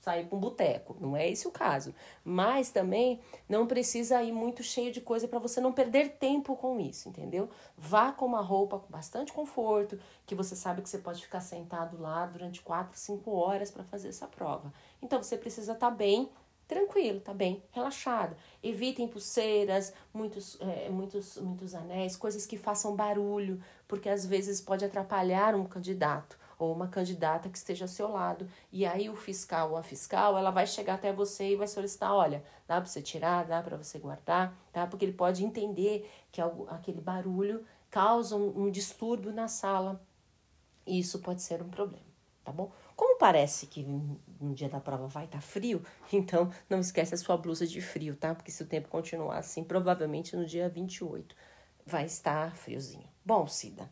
sair 0.00 0.26
para 0.26 0.36
um 0.36 0.40
boteco. 0.40 0.96
Não 1.00 1.16
é 1.16 1.28
esse 1.28 1.46
o 1.46 1.50
caso. 1.50 1.94
Mas 2.24 2.70
também 2.70 3.20
não 3.48 3.66
precisa 3.66 4.22
ir 4.22 4.32
muito 4.32 4.62
cheio 4.62 4.92
de 4.92 5.00
coisa 5.00 5.28
para 5.28 5.38
você 5.38 5.60
não 5.60 5.72
perder 5.72 6.10
tempo 6.18 6.56
com 6.56 6.78
isso, 6.80 7.08
entendeu? 7.08 7.48
Vá 7.76 8.12
com 8.12 8.26
uma 8.26 8.40
roupa 8.40 8.78
com 8.78 8.90
bastante 8.90 9.32
conforto, 9.32 9.98
que 10.26 10.34
você 10.34 10.54
sabe 10.54 10.82
que 10.82 10.88
você 10.88 10.98
pode 10.98 11.22
ficar 11.22 11.40
sentado 11.40 12.00
lá 12.00 12.26
durante 12.26 12.60
4, 12.62 12.98
5 12.98 13.30
horas 13.30 13.70
para 13.70 13.84
fazer 13.84 14.08
essa 14.08 14.26
prova. 14.26 14.72
Então 15.02 15.22
você 15.22 15.36
precisa 15.36 15.72
estar 15.72 15.90
tá 15.90 15.94
bem 15.94 16.30
tranquilo, 16.68 17.20
tá 17.20 17.32
bem 17.32 17.62
relaxado. 17.70 18.36
Evitem 18.62 19.08
pulseiras, 19.08 19.92
muitos, 20.12 20.58
é, 20.60 20.90
muitos, 20.90 21.38
muitos 21.38 21.74
anéis, 21.74 22.14
coisas 22.14 22.46
que 22.46 22.58
façam 22.58 22.94
barulho, 22.94 23.60
porque 23.88 24.08
às 24.08 24.26
vezes 24.26 24.60
pode 24.60 24.84
atrapalhar 24.84 25.54
um 25.54 25.64
candidato 25.64 26.38
ou 26.58 26.74
uma 26.74 26.88
candidata 26.88 27.48
que 27.48 27.56
esteja 27.56 27.84
ao 27.84 27.88
seu 27.88 28.08
lado. 28.08 28.48
E 28.72 28.84
aí 28.84 29.08
o 29.08 29.14
fiscal 29.14 29.70
ou 29.70 29.76
a 29.76 29.82
fiscal, 29.82 30.36
ela 30.36 30.50
vai 30.50 30.66
chegar 30.66 30.94
até 30.94 31.12
você 31.12 31.52
e 31.52 31.56
vai 31.56 31.68
solicitar, 31.68 32.12
olha, 32.12 32.42
dá 32.66 32.80
para 32.80 32.86
você 32.86 33.00
tirar, 33.00 33.46
dá 33.46 33.62
para 33.62 33.76
você 33.76 33.98
guardar, 33.98 34.54
tá? 34.72 34.86
Porque 34.86 35.04
ele 35.04 35.12
pode 35.12 35.44
entender 35.44 36.10
que 36.32 36.40
aquele 36.68 37.00
barulho 37.00 37.64
causa 37.88 38.36
um, 38.36 38.64
um 38.64 38.70
distúrbio 38.70 39.32
na 39.32 39.46
sala. 39.46 40.02
E 40.86 40.98
isso 40.98 41.20
pode 41.20 41.42
ser 41.42 41.62
um 41.62 41.68
problema, 41.68 42.06
tá 42.42 42.50
bom? 42.50 42.72
Como 42.96 43.18
parece 43.18 43.66
que 43.66 43.84
no 43.84 44.54
dia 44.54 44.68
da 44.68 44.80
prova 44.80 45.06
vai 45.06 45.26
estar 45.26 45.38
tá 45.38 45.42
frio, 45.42 45.82
então 46.12 46.50
não 46.68 46.80
esquece 46.80 47.14
a 47.14 47.18
sua 47.18 47.36
blusa 47.36 47.66
de 47.66 47.80
frio, 47.80 48.16
tá? 48.16 48.34
Porque 48.34 48.50
se 48.50 48.62
o 48.62 48.66
tempo 48.66 48.88
continuar 48.88 49.38
assim, 49.38 49.62
provavelmente 49.62 50.34
no 50.34 50.44
dia 50.44 50.68
28 50.68 51.36
vai 51.86 52.04
estar 52.04 52.56
friozinho. 52.56 53.08
Bom, 53.24 53.46
Cida, 53.46 53.90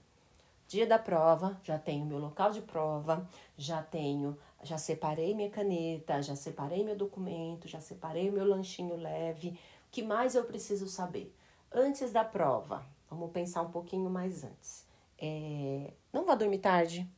dia 0.67 0.87
da 0.87 0.99
prova, 0.99 1.61
já 1.63 1.79
tenho 1.79 2.05
meu 2.05 2.19
local 2.19 2.51
de 2.51 2.61
prova, 2.61 3.29
já 3.57 3.83
tenho, 3.83 4.37
já 4.63 4.77
separei 4.77 5.35
minha 5.35 5.51
caneta, 5.51 6.21
já 6.23 6.35
separei 6.35 6.85
meu 6.85 6.97
documento, 6.97 7.69
já 7.69 7.81
separei 7.81 8.31
meu 8.31 8.45
lanchinho 8.45 8.97
leve. 8.97 9.51
O 9.51 9.91
que 9.91 10.03
mais 10.03 10.35
eu 10.35 10.45
preciso 10.45 10.87
saber? 10.89 11.35
Antes 11.73 12.13
da 12.13 12.25
prova, 12.25 12.85
vamos 13.09 13.31
pensar 13.31 13.63
um 13.63 13.71
pouquinho 13.71 14.11
mais 14.11 14.45
antes. 14.45 14.87
É, 15.19 15.93
não 16.13 16.25
vá 16.25 16.35
dormir 16.35 16.59
tarde, 16.59 17.09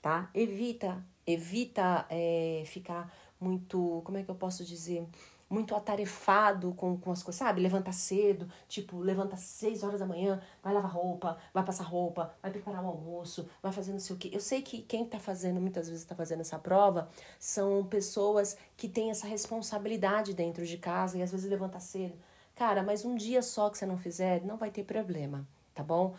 tá? 0.00 0.30
Evita, 0.34 1.04
evita 1.26 2.06
é, 2.08 2.62
ficar 2.66 3.12
muito, 3.40 4.02
como 4.04 4.18
é 4.18 4.22
que 4.22 4.30
eu 4.30 4.34
posso 4.34 4.64
dizer? 4.64 5.06
Muito 5.50 5.74
atarefado 5.74 6.72
com, 6.74 6.96
com 6.96 7.10
as 7.10 7.22
coisas, 7.22 7.38
sabe? 7.38 7.60
Levanta 7.60 7.90
cedo, 7.90 8.48
tipo, 8.68 8.98
levanta 9.00 9.34
às 9.34 9.40
6 9.40 9.82
horas 9.82 9.98
da 9.98 10.06
manhã, 10.06 10.40
vai 10.62 10.72
lavar 10.72 10.92
roupa, 10.92 11.36
vai 11.52 11.64
passar 11.64 11.82
roupa, 11.84 12.32
vai 12.40 12.52
preparar 12.52 12.84
o 12.84 12.86
almoço, 12.86 13.48
vai 13.60 13.72
fazer 13.72 13.92
não 13.92 13.98
sei 13.98 14.14
o 14.14 14.18
quê. 14.18 14.30
Eu 14.32 14.40
sei 14.40 14.62
que 14.62 14.80
quem 14.80 15.04
tá 15.04 15.18
fazendo, 15.18 15.60
muitas 15.60 15.88
vezes 15.88 16.04
tá 16.04 16.14
fazendo 16.14 16.40
essa 16.40 16.58
prova, 16.58 17.08
são 17.38 17.84
pessoas 17.84 18.56
que 18.76 18.88
têm 18.88 19.10
essa 19.10 19.26
responsabilidade 19.26 20.32
dentro 20.32 20.64
de 20.64 20.78
casa 20.78 21.18
e 21.18 21.22
às 21.22 21.32
vezes 21.32 21.50
levanta 21.50 21.80
cedo. 21.80 22.14
Cara, 22.54 22.82
mas 22.82 23.04
um 23.04 23.16
dia 23.16 23.42
só 23.42 23.68
que 23.70 23.76
você 23.76 23.86
não 23.86 23.98
fizer, 23.98 24.44
não 24.44 24.56
vai 24.56 24.70
ter 24.70 24.84
problema, 24.84 25.46
tá 25.74 25.82
bom? 25.82 26.14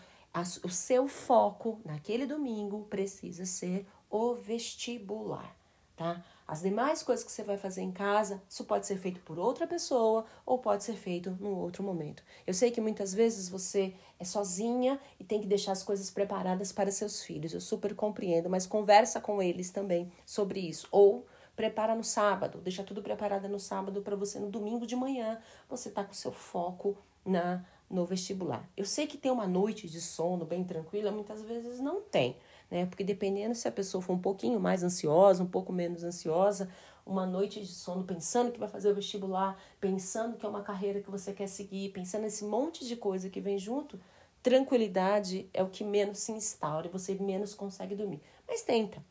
o 0.63 0.69
seu 0.69 1.09
foco 1.09 1.81
naquele 1.83 2.25
domingo 2.25 2.85
precisa 2.89 3.45
ser 3.45 3.85
o 4.09 4.33
vestibular, 4.33 5.55
tá? 6.01 6.23
As 6.47 6.61
demais 6.61 7.03
coisas 7.03 7.23
que 7.23 7.31
você 7.31 7.43
vai 7.43 7.57
fazer 7.57 7.81
em 7.81 7.91
casa, 7.91 8.41
isso 8.49 8.65
pode 8.65 8.87
ser 8.87 8.97
feito 8.97 9.21
por 9.21 9.37
outra 9.37 9.67
pessoa 9.67 10.25
ou 10.43 10.57
pode 10.57 10.83
ser 10.83 10.95
feito 10.95 11.37
num 11.39 11.55
outro 11.55 11.83
momento. 11.83 12.23
Eu 12.45 12.53
sei 12.53 12.71
que 12.71 12.81
muitas 12.81 13.13
vezes 13.13 13.47
você 13.47 13.93
é 14.19 14.25
sozinha 14.25 14.99
e 15.19 15.23
tem 15.23 15.39
que 15.39 15.47
deixar 15.47 15.73
as 15.73 15.83
coisas 15.83 16.09
preparadas 16.09 16.71
para 16.71 16.91
seus 16.91 17.23
filhos. 17.23 17.53
Eu 17.53 17.61
super 17.61 17.95
compreendo, 17.95 18.49
mas 18.49 18.65
conversa 18.65 19.21
com 19.21 19.41
eles 19.41 19.69
também 19.69 20.11
sobre 20.25 20.59
isso. 20.59 20.87
Ou 20.91 21.25
prepara 21.55 21.93
no 21.93 22.03
sábado, 22.03 22.57
deixa 22.57 22.83
tudo 22.83 23.03
preparado 23.03 23.47
no 23.47 23.59
sábado 23.59 24.01
para 24.01 24.15
você 24.15 24.39
no 24.39 24.49
domingo 24.49 24.87
de 24.87 24.95
manhã, 24.95 25.39
você 25.69 25.91
tá 25.91 26.03
com 26.03 26.13
seu 26.13 26.31
foco 26.31 26.97
na 27.23 27.63
no 27.89 28.05
vestibular. 28.05 28.67
Eu 28.75 28.85
sei 28.85 29.05
que 29.05 29.17
tem 29.17 29.31
uma 29.31 29.45
noite 29.45 29.87
de 29.87 29.99
sono 29.99 30.45
bem 30.45 30.63
tranquila, 30.63 31.11
muitas 31.11 31.41
vezes 31.41 31.79
não 31.79 32.01
tem 32.01 32.37
né? 32.71 32.85
Porque 32.85 33.03
dependendo 33.03 33.53
se 33.53 33.67
a 33.67 33.71
pessoa 33.71 34.01
for 34.01 34.13
um 34.13 34.19
pouquinho 34.19 34.59
mais 34.59 34.81
ansiosa, 34.81 35.43
um 35.43 35.47
pouco 35.47 35.73
menos 35.73 36.03
ansiosa, 36.03 36.69
uma 37.05 37.25
noite 37.25 37.59
de 37.59 37.67
sono 37.67 38.03
pensando 38.03 38.51
que 38.51 38.59
vai 38.59 38.69
fazer 38.69 38.89
o 38.89 38.95
vestibular, 38.95 39.59
pensando 39.79 40.37
que 40.37 40.45
é 40.45 40.49
uma 40.49 40.61
carreira 40.61 41.01
que 41.01 41.11
você 41.11 41.33
quer 41.33 41.47
seguir, 41.47 41.89
pensando 41.89 42.21
nesse 42.21 42.45
monte 42.45 42.87
de 42.87 42.95
coisa 42.95 43.29
que 43.29 43.41
vem 43.41 43.59
junto, 43.59 43.99
tranquilidade 44.41 45.49
é 45.53 45.61
o 45.61 45.69
que 45.69 45.83
menos 45.83 46.19
se 46.19 46.31
instaura 46.31 46.87
e 46.87 46.91
você 46.91 47.13
menos 47.15 47.53
consegue 47.53 47.95
dormir. 47.95 48.21
Mas 48.47 48.61
tenta, 48.61 49.03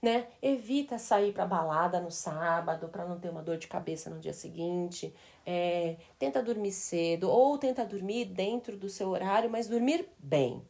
né? 0.00 0.28
Evita 0.40 0.98
sair 0.98 1.32
para 1.32 1.46
balada 1.46 2.00
no 2.00 2.10
sábado 2.10 2.88
para 2.88 3.04
não 3.04 3.18
ter 3.18 3.30
uma 3.30 3.42
dor 3.42 3.58
de 3.58 3.66
cabeça 3.66 4.08
no 4.08 4.20
dia 4.20 4.32
seguinte. 4.32 5.12
É, 5.44 5.96
tenta 6.18 6.42
dormir 6.42 6.72
cedo 6.72 7.28
ou 7.28 7.58
tenta 7.58 7.84
dormir 7.84 8.26
dentro 8.26 8.76
do 8.76 8.88
seu 8.88 9.08
horário, 9.08 9.50
mas 9.50 9.66
dormir 9.66 10.08
bem, 10.18 10.62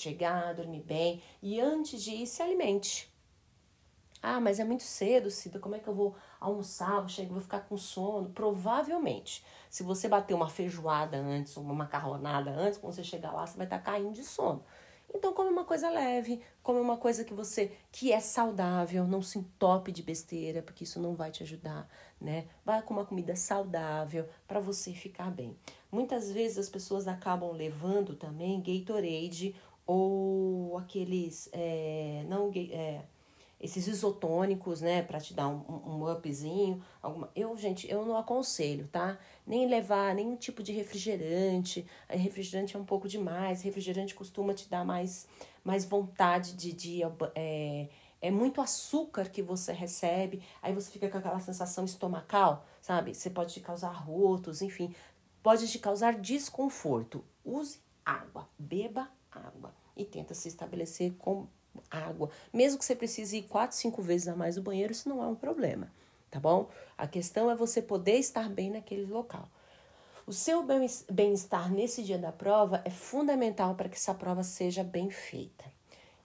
chegar, 0.00 0.54
dormir 0.54 0.82
bem 0.82 1.22
e 1.42 1.60
antes 1.60 2.02
de 2.02 2.10
ir 2.10 2.26
se 2.26 2.42
alimente. 2.42 3.10
Ah, 4.22 4.38
mas 4.38 4.60
é 4.60 4.64
muito 4.64 4.82
cedo, 4.82 5.30
Cida, 5.30 5.58
como 5.58 5.74
é 5.74 5.78
que 5.78 5.88
eu 5.88 5.94
vou 5.94 6.14
almoçar, 6.38 7.00
vou, 7.00 7.26
vou 7.28 7.40
ficar 7.40 7.60
com 7.60 7.78
sono? 7.78 8.28
Provavelmente, 8.30 9.44
se 9.70 9.82
você 9.82 10.08
bater 10.08 10.34
uma 10.34 10.48
feijoada 10.48 11.16
antes, 11.16 11.56
uma 11.56 11.72
macarronada 11.72 12.50
antes, 12.50 12.78
quando 12.78 12.92
você 12.92 13.02
chegar 13.02 13.32
lá, 13.32 13.46
você 13.46 13.56
vai 13.56 13.66
estar 13.66 13.78
tá 13.78 13.82
caindo 13.82 14.12
de 14.12 14.22
sono. 14.22 14.62
Então 15.12 15.32
come 15.32 15.50
uma 15.50 15.64
coisa 15.64 15.90
leve, 15.90 16.40
come 16.62 16.78
uma 16.78 16.96
coisa 16.96 17.24
que 17.24 17.34
você 17.34 17.72
que 17.90 18.12
é 18.12 18.20
saudável, 18.20 19.06
não 19.06 19.20
se 19.20 19.38
entope 19.38 19.90
de 19.90 20.02
besteira, 20.02 20.62
porque 20.62 20.84
isso 20.84 21.00
não 21.00 21.14
vai 21.14 21.32
te 21.32 21.42
ajudar, 21.42 21.88
né? 22.20 22.46
Vai 22.64 22.80
com 22.82 22.94
uma 22.94 23.04
comida 23.04 23.34
saudável 23.34 24.28
para 24.46 24.60
você 24.60 24.92
ficar 24.92 25.30
bem. 25.30 25.56
Muitas 25.90 26.30
vezes 26.30 26.58
as 26.58 26.68
pessoas 26.68 27.08
acabam 27.08 27.50
levando 27.50 28.14
também 28.14 28.62
Gatorade 28.62 29.56
ou 29.86 30.78
aqueles 30.78 31.48
é, 31.52 32.24
não 32.28 32.50
é, 32.54 33.02
esses 33.60 33.86
isotônicos, 33.86 34.80
né, 34.80 35.02
para 35.02 35.20
te 35.20 35.34
dar 35.34 35.46
um, 35.48 35.62
um 35.68 36.10
upzinho, 36.10 36.82
alguma. 37.02 37.30
Eu, 37.36 37.56
gente, 37.58 37.88
eu 37.90 38.06
não 38.06 38.16
aconselho, 38.16 38.88
tá? 38.88 39.18
Nem 39.46 39.68
levar 39.68 40.14
nenhum 40.14 40.34
tipo 40.34 40.62
de 40.62 40.72
refrigerante. 40.72 41.86
Refrigerante 42.08 42.74
é 42.74 42.78
um 42.78 42.84
pouco 42.84 43.06
demais. 43.06 43.60
Refrigerante 43.60 44.14
costuma 44.14 44.54
te 44.54 44.66
dar 44.68 44.82
mais, 44.82 45.28
mais 45.62 45.84
vontade 45.84 46.54
de, 46.54 46.72
de 46.72 47.02
é, 47.34 47.88
é 48.22 48.30
muito 48.30 48.62
açúcar 48.62 49.28
que 49.28 49.42
você 49.42 49.72
recebe. 49.72 50.42
Aí 50.62 50.72
você 50.72 50.90
fica 50.90 51.10
com 51.10 51.18
aquela 51.18 51.40
sensação 51.40 51.84
estomacal, 51.84 52.66
sabe? 52.80 53.14
Você 53.14 53.28
pode 53.28 53.52
te 53.52 53.60
causar 53.60 53.90
rotos, 53.90 54.62
enfim, 54.62 54.94
pode 55.42 55.68
te 55.68 55.78
causar 55.78 56.14
desconforto. 56.14 57.22
Use 57.44 57.78
água, 58.06 58.48
beba 58.58 59.10
água. 59.30 59.74
e 59.96 60.04
tenta 60.04 60.34
se 60.34 60.48
estabelecer 60.48 61.12
com 61.18 61.46
água. 61.90 62.30
Mesmo 62.52 62.78
que 62.78 62.84
você 62.84 62.96
precise 62.96 63.38
ir 63.38 63.42
quatro, 63.42 63.76
cinco 63.76 64.02
vezes 64.02 64.28
a 64.28 64.36
mais 64.36 64.56
no 64.56 64.62
banheiro, 64.62 64.92
isso 64.92 65.08
não 65.08 65.22
é 65.22 65.26
um 65.26 65.34
problema, 65.34 65.90
tá 66.30 66.40
bom? 66.40 66.68
A 66.96 67.06
questão 67.06 67.50
é 67.50 67.54
você 67.54 67.82
poder 67.82 68.16
estar 68.16 68.48
bem 68.48 68.70
naquele 68.70 69.06
local. 69.06 69.48
O 70.26 70.32
seu 70.32 70.64
bem-estar 71.10 71.72
nesse 71.72 72.02
dia 72.02 72.18
da 72.18 72.30
prova 72.30 72.82
é 72.84 72.90
fundamental 72.90 73.74
para 73.74 73.88
que 73.88 73.96
essa 73.96 74.14
prova 74.14 74.42
seja 74.42 74.84
bem 74.84 75.10
feita. 75.10 75.64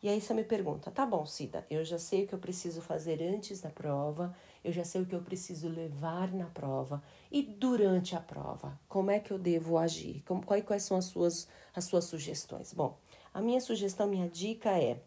E 0.04 0.10
aí 0.10 0.22
você 0.22 0.34
me 0.34 0.44
pergunta, 0.44 0.92
tá 0.92 1.06
bom, 1.06 1.26
Cida, 1.26 1.66
eu 1.70 1.84
já 1.84 1.98
sei 1.98 2.24
o 2.24 2.28
que 2.28 2.36
eu 2.36 2.40
preciso 2.40 2.82
fazer 2.82 3.22
antes 3.24 3.62
da 3.62 3.70
prova, 3.70 4.36
eu 4.66 4.72
já 4.72 4.84
sei 4.84 5.02
o 5.02 5.06
que 5.06 5.14
eu 5.14 5.22
preciso 5.22 5.70
levar 5.70 6.34
na 6.34 6.48
prova 6.48 7.04
e 7.32 7.44
durante 7.44 8.16
a 8.16 8.20
prova, 8.20 8.80
como 8.90 9.12
é 9.12 9.20
que 9.20 9.32
eu 9.32 9.38
devo 9.38 9.78
agir? 9.78 10.24
Como, 10.26 10.44
quais, 10.44 10.66
quais 10.66 10.82
são 10.82 10.98
as 10.98 11.06
suas, 11.06 11.48
as 11.74 11.84
suas 11.84 12.06
sugestões? 12.06 12.74
Bom, 12.74 12.98
a 13.32 13.42
minha 13.42 13.62
sugestão, 13.62 14.08
minha 14.08 14.28
dica 14.28 14.72
é 14.72 15.00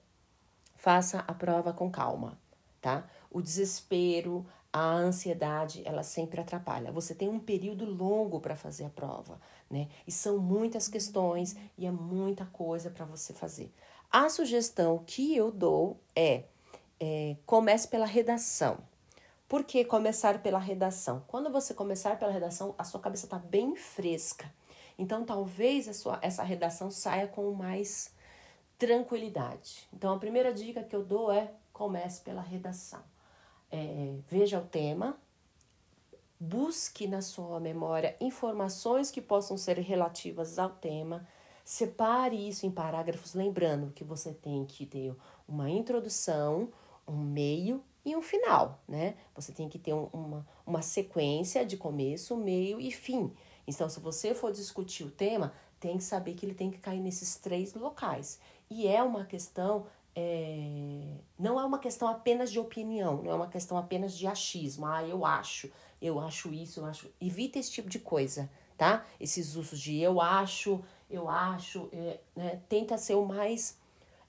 faça 0.77 1.25
a 1.27 1.35
prova 1.35 1.73
com 1.73 1.91
calma, 1.91 2.39
tá? 2.81 3.05
O 3.33 3.43
desespero, 3.43 4.47
a 4.73 4.93
ansiedade, 4.93 5.83
ela 5.85 6.05
sempre 6.05 6.41
atrapalha. 6.41 6.93
Você 6.93 7.13
tem 7.13 7.29
um 7.29 7.41
período 7.41 7.85
longo 7.85 8.39
para 8.39 8.55
fazer 8.55 8.85
a 8.85 8.91
prova, 8.91 9.41
né? 9.69 9.89
E 10.07 10.13
são 10.13 10.39
muitas 10.39 10.87
questões 10.87 11.57
e 11.77 11.85
é 11.85 11.91
muita 11.91 12.47
coisa 12.47 12.91
para 12.91 13.05
você 13.05 13.33
fazer. 13.33 13.75
A 14.09 14.29
sugestão 14.29 15.03
que 15.05 15.35
eu 15.35 15.51
dou 15.51 15.99
é, 16.15 16.45
é 17.01 17.37
comece 17.45 17.89
pela 17.89 18.07
redação. 18.07 18.79
Por 19.49 19.65
que 19.65 19.85
começar 19.85 20.43
pela 20.43 20.59
redação? 20.59 21.25
Quando 21.27 21.51
você 21.51 21.73
começar 21.73 22.19
pela 22.19 22.31
redação, 22.31 22.75
a 22.77 22.85
sua 22.85 23.01
cabeça 23.01 23.27
está 23.27 23.39
bem 23.39 23.75
fresca. 23.75 24.53
Então, 24.99 25.25
talvez 25.25 25.87
sua, 25.97 26.19
essa 26.21 26.43
redação 26.43 26.91
saia 26.91 27.27
com 27.27 27.51
mais 27.53 28.13
tranquilidade. 28.79 29.89
Então, 29.93 30.15
a 30.15 30.19
primeira 30.19 30.53
dica 30.53 30.83
que 30.83 30.95
eu 30.95 31.05
dou 31.05 31.33
é 31.33 31.51
comece 31.73 32.21
pela 32.21 32.43
redação 32.43 33.03
é, 33.71 34.17
veja 34.29 34.59
o 34.59 34.65
tema, 34.65 35.17
busque 36.41 37.07
na 37.07 37.21
sua 37.21 37.61
memória 37.61 38.17
informações 38.21 39.11
que 39.11 39.21
possam 39.21 39.57
ser 39.57 39.79
relativas 39.79 40.59
ao 40.59 40.71
tema, 40.71 41.27
separe 41.65 42.49
isso 42.49 42.67
em 42.67 42.71
parágrafos, 42.71 43.35
lembrando 43.35 43.93
que 43.93 44.05
você 44.05 44.33
tem 44.33 44.65
que 44.65 44.87
ter 44.87 45.15
uma 45.47 45.69
introdução, 45.71 46.73
um 47.07 47.17
meio 47.17 47.83
e 48.05 48.17
um 48.17 48.23
final, 48.23 48.81
né? 48.89 49.15
Você 49.35 49.53
tem 49.53 49.69
que 49.69 49.79
ter 49.79 49.93
um, 49.93 50.09
uma, 50.13 50.47
uma 50.67 50.83
sequência 50.83 51.65
de 51.65 51.77
começo, 51.77 52.37
meio 52.37 52.81
e 52.81 52.91
fim. 52.91 53.33
Então, 53.67 53.89
se 53.89 54.01
você 54.01 54.35
for 54.35 54.53
discutir 54.53 55.05
o 55.05 55.11
tema, 55.11 55.53
tem 55.79 55.97
que 55.99 56.05
saber 56.05 56.35
que 56.35 56.47
ele 56.47 56.55
tem 56.55 56.71
que 56.71 56.79
cair 56.79 57.01
nesses 57.01 57.37
três 57.37 57.75
locais. 57.75 58.41
E 58.71 58.87
é 58.87 59.03
uma 59.03 59.25
questão 59.25 59.87
é, 60.21 61.15
não 61.39 61.61
é 61.61 61.65
uma 61.65 61.79
questão 61.79 62.09
apenas 62.09 62.51
de 62.51 62.59
opinião, 62.59 63.23
não 63.23 63.31
é 63.31 63.35
uma 63.35 63.47
questão 63.47 63.79
apenas 63.79 64.19
de 64.19 64.27
achismo. 64.27 64.85
Ah, 64.85 65.07
eu 65.07 65.25
acho, 65.25 65.71
eu 66.03 66.19
acho 66.19 66.53
isso, 66.53 66.81
eu 66.81 66.87
acho. 66.87 67.09
Evita 67.21 67.57
esse 67.57 67.71
tipo 67.71 67.89
de 67.89 68.01
coisa, 68.01 68.51
tá? 68.77 69.07
Esses 69.21 69.55
usos 69.55 69.79
de 69.79 70.01
eu 70.01 70.21
acho, 70.21 70.83
eu 71.09 71.29
acho, 71.29 71.89
é, 71.93 72.19
né? 72.35 72.61
Tenta 72.69 72.99
ser 72.99 73.15
o 73.15 73.25
mais, 73.25 73.79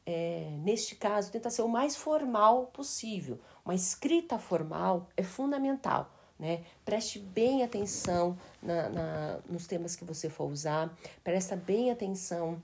é, 0.06 0.52
neste 0.62 0.96
caso, 0.96 1.32
tenta 1.32 1.50
ser 1.50 1.64
o 1.64 1.68
mais 1.68 1.96
formal 1.96 2.68
possível. 2.68 3.40
Uma 3.70 3.76
escrita 3.76 4.40
formal 4.40 5.08
é 5.16 5.22
fundamental. 5.22 6.12
Né? 6.40 6.64
Preste 6.84 7.20
bem 7.20 7.62
atenção 7.62 8.36
na, 8.64 8.90
na, 8.90 9.40
nos 9.48 9.68
temas 9.68 9.96
que 9.96 10.04
você 10.04 10.28
for 10.28 10.50
usar, 10.50 10.92
presta 11.24 11.56
bem 11.56 11.92
atenção 11.92 12.60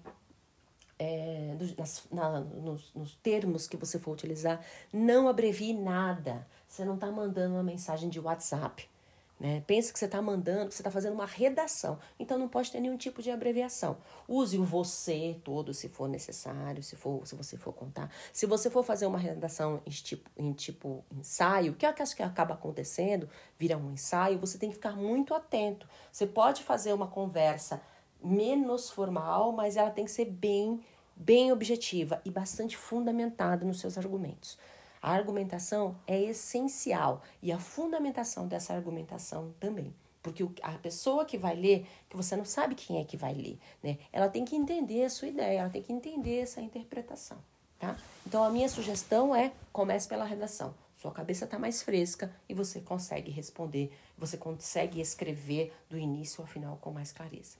é, 0.97 1.55
nas, 1.77 2.07
na, 2.12 2.39
nos, 2.39 2.91
nos, 2.95 3.13
termos 3.17 3.67
que 3.67 3.77
você 3.77 4.00
for 4.00 4.13
utilizar, 4.13 4.65
não 4.91 5.27
abrevie 5.27 5.75
nada. 5.75 6.47
Você 6.67 6.83
não 6.83 6.95
está 6.95 7.11
mandando 7.11 7.53
uma 7.53 7.61
mensagem 7.61 8.09
de 8.09 8.20
WhatsApp. 8.20 8.89
Né? 9.37 9.61
Pensa 9.67 9.91
que 9.91 10.00
você 10.00 10.05
está 10.05 10.21
mandando, 10.21 10.69
que 10.69 10.75
você 10.75 10.81
está 10.81 10.91
fazendo 10.91 11.13
uma 11.13 11.25
redação. 11.25 12.00
Então 12.17 12.37
não 12.37 12.48
pode 12.48 12.71
ter 12.71 12.79
nenhum 12.79 12.95
tipo 12.95 13.21
de 13.21 13.29
abreviação. 13.29 13.98
Use 14.27 14.57
o 14.57 14.63
você 14.63 15.39
todo 15.43 15.74
se 15.74 15.89
for 15.89 16.07
necessário, 16.07 16.81
se, 16.81 16.95
for, 16.95 17.25
se 17.27 17.35
você 17.35 17.57
for 17.57 17.74
contar. 17.74 18.09
Se 18.31 18.45
você 18.45 18.69
for 18.69 18.83
fazer 18.83 19.05
uma 19.05 19.19
redação 19.19 19.81
em 19.85 19.89
tipo, 19.89 20.29
em 20.37 20.53
tipo 20.53 21.03
ensaio, 21.11 21.74
que 21.74 21.85
é 21.85 21.89
o 21.89 21.93
que 21.93 22.01
acho 22.01 22.15
que 22.15 22.24
acaba 22.24 22.53
acontecendo, 22.53 23.29
vira 23.59 23.77
um 23.77 23.91
ensaio, 23.91 24.39
você 24.39 24.57
tem 24.57 24.69
que 24.69 24.75
ficar 24.75 24.95
muito 24.95 25.33
atento. 25.33 25.87
Você 26.11 26.25
pode 26.25 26.63
fazer 26.63 26.93
uma 26.93 27.07
conversa 27.07 27.81
menos 28.24 28.89
formal, 28.89 29.51
mas 29.51 29.75
ela 29.75 29.91
tem 29.91 30.05
que 30.05 30.11
ser 30.11 30.25
bem, 30.25 30.81
bem 31.15 31.51
objetiva 31.51 32.21
e 32.24 32.31
bastante 32.31 32.77
fundamentada 32.77 33.65
nos 33.65 33.81
seus 33.81 33.98
argumentos. 33.98 34.57
A 35.05 35.11
argumentação 35.11 35.96
é 36.07 36.20
essencial 36.20 37.22
e 37.39 37.51
a 37.51 37.59
fundamentação 37.59 38.48
dessa 38.48 38.74
argumentação 38.74 39.53
também. 39.59 39.94
Porque 40.24 40.44
a 40.63 40.72
pessoa 40.79 41.25
que 41.25 41.37
vai 41.37 41.55
ler, 41.55 41.85
que 42.09 42.18
você 42.18 42.35
não 42.35 42.44
sabe 42.44 42.74
quem 42.74 43.00
é 43.00 43.03
que 43.03 43.15
vai 43.15 43.31
ler, 43.31 43.59
né? 43.83 44.00
Ela 44.11 44.27
tem 44.27 44.44
que 44.44 44.55
entender 44.55 45.05
a 45.05 45.09
sua 45.11 45.27
ideia, 45.27 45.59
ela 45.59 45.70
tem 45.70 45.83
que 45.83 45.94
entender 45.94 46.39
essa 46.39 46.59
interpretação, 46.59 47.37
tá? 47.77 47.96
Então 48.25 48.44
a 48.44 48.50
minha 48.50 48.68
sugestão 48.68 49.35
é 49.35 49.51
comece 49.72 50.07
pela 50.07 50.25
redação. 50.25 50.74
Sua 50.96 51.11
cabeça 51.11 51.46
está 51.46 51.59
mais 51.59 51.83
fresca 51.83 52.35
e 52.50 52.55
você 52.55 52.81
consegue 52.81 53.29
responder, 53.29 53.96
você 54.18 54.37
consegue 54.37 55.00
escrever 55.00 55.72
do 55.87 56.00
início 56.00 56.41
ao 56.41 56.48
final 56.48 56.77
com 56.81 56.89
mais 56.89 57.11
clareza. 57.11 57.57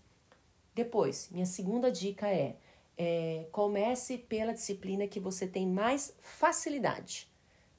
Depois, 0.74 1.30
minha 1.30 1.46
segunda 1.46 1.92
dica 1.92 2.28
é, 2.28 2.56
é 2.98 3.46
comece 3.52 4.18
pela 4.18 4.52
disciplina 4.52 5.06
que 5.06 5.20
você 5.20 5.46
tem 5.46 5.68
mais 5.68 6.12
facilidade, 6.20 7.30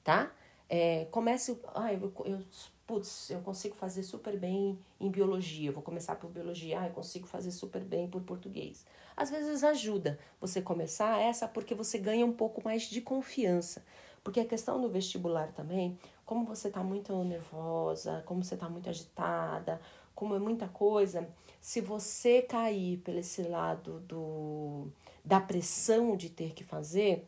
tá? 0.07 0.31
É, 0.69 1.05
comece, 1.11 1.59
ah, 1.75 1.91
eu, 1.93 2.13
eu, 2.23 2.39
putz, 2.85 3.29
eu 3.29 3.41
consigo 3.41 3.75
fazer 3.75 4.03
super 4.03 4.39
bem 4.39 4.79
em 5.01 5.11
biologia, 5.11 5.69
vou 5.69 5.83
começar 5.83 6.15
por 6.15 6.29
biologia, 6.29 6.79
ah, 6.79 6.87
eu 6.87 6.93
consigo 6.93 7.27
fazer 7.27 7.51
super 7.51 7.83
bem 7.83 8.07
por 8.09 8.21
português. 8.21 8.85
Às 9.17 9.29
vezes 9.29 9.65
ajuda 9.65 10.17
você 10.39 10.61
começar 10.61 11.19
essa 11.19 11.45
porque 11.45 11.75
você 11.75 11.97
ganha 11.97 12.25
um 12.25 12.31
pouco 12.31 12.63
mais 12.63 12.83
de 12.83 13.01
confiança. 13.01 13.83
Porque 14.23 14.39
a 14.39 14.45
questão 14.45 14.79
do 14.79 14.87
vestibular 14.87 15.51
também, 15.51 15.99
como 16.25 16.45
você 16.45 16.69
está 16.69 16.81
muito 16.81 17.13
nervosa, 17.25 18.23
como 18.25 18.45
você 18.45 18.53
está 18.53 18.69
muito 18.69 18.89
agitada, 18.89 19.81
como 20.15 20.35
é 20.35 20.39
muita 20.39 20.69
coisa, 20.69 21.27
se 21.59 21.81
você 21.81 22.41
cair 22.41 22.99
pelo 22.99 23.19
esse 23.19 23.43
lado 23.43 23.99
do, 24.07 24.87
da 25.23 25.41
pressão 25.41 26.15
de 26.15 26.29
ter 26.29 26.53
que 26.53 26.63
fazer, 26.63 27.27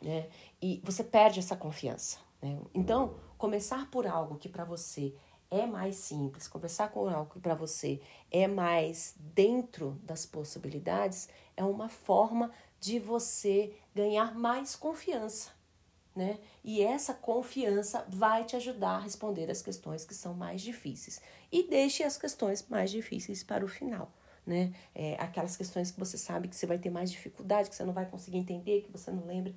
né, 0.00 0.28
e 0.60 0.80
você 0.84 1.02
perde 1.02 1.38
essa 1.38 1.56
confiança. 1.56 2.18
Né? 2.42 2.58
Então, 2.74 3.14
começar 3.38 3.90
por 3.90 4.06
algo 4.06 4.36
que 4.36 4.48
para 4.48 4.64
você 4.64 5.14
é 5.50 5.66
mais 5.66 5.96
simples, 5.96 6.48
conversar 6.48 6.90
com 6.90 7.08
algo 7.08 7.32
que 7.32 7.40
para 7.40 7.54
você 7.54 8.00
é 8.30 8.48
mais 8.48 9.14
dentro 9.18 10.00
das 10.02 10.26
possibilidades, 10.26 11.28
é 11.56 11.64
uma 11.64 11.88
forma 11.88 12.50
de 12.80 12.98
você 12.98 13.72
ganhar 13.94 14.34
mais 14.34 14.74
confiança 14.74 15.56
né? 16.16 16.38
E 16.64 16.82
essa 16.82 17.12
confiança 17.12 18.04
vai 18.08 18.44
te 18.44 18.56
ajudar 18.56 18.92
a 18.92 19.00
responder 19.00 19.50
as 19.50 19.60
questões 19.60 20.04
que 20.04 20.14
são 20.14 20.32
mais 20.32 20.62
difíceis. 20.62 21.20
E 21.52 21.68
deixe 21.68 22.02
as 22.02 22.16
questões 22.16 22.66
mais 22.68 22.90
difíceis 22.90 23.44
para 23.44 23.62
o 23.62 23.68
final, 23.68 24.10
né? 24.46 24.72
É, 24.94 25.14
aquelas 25.20 25.56
questões 25.56 25.90
que 25.90 26.00
você 26.00 26.16
sabe 26.16 26.48
que 26.48 26.56
você 26.56 26.66
vai 26.66 26.78
ter 26.78 26.88
mais 26.88 27.10
dificuldade, 27.10 27.68
que 27.68 27.76
você 27.76 27.84
não 27.84 27.92
vai 27.92 28.06
conseguir 28.06 28.38
entender, 28.38 28.80
que 28.80 28.90
você 28.90 29.10
não 29.10 29.26
lembra. 29.26 29.54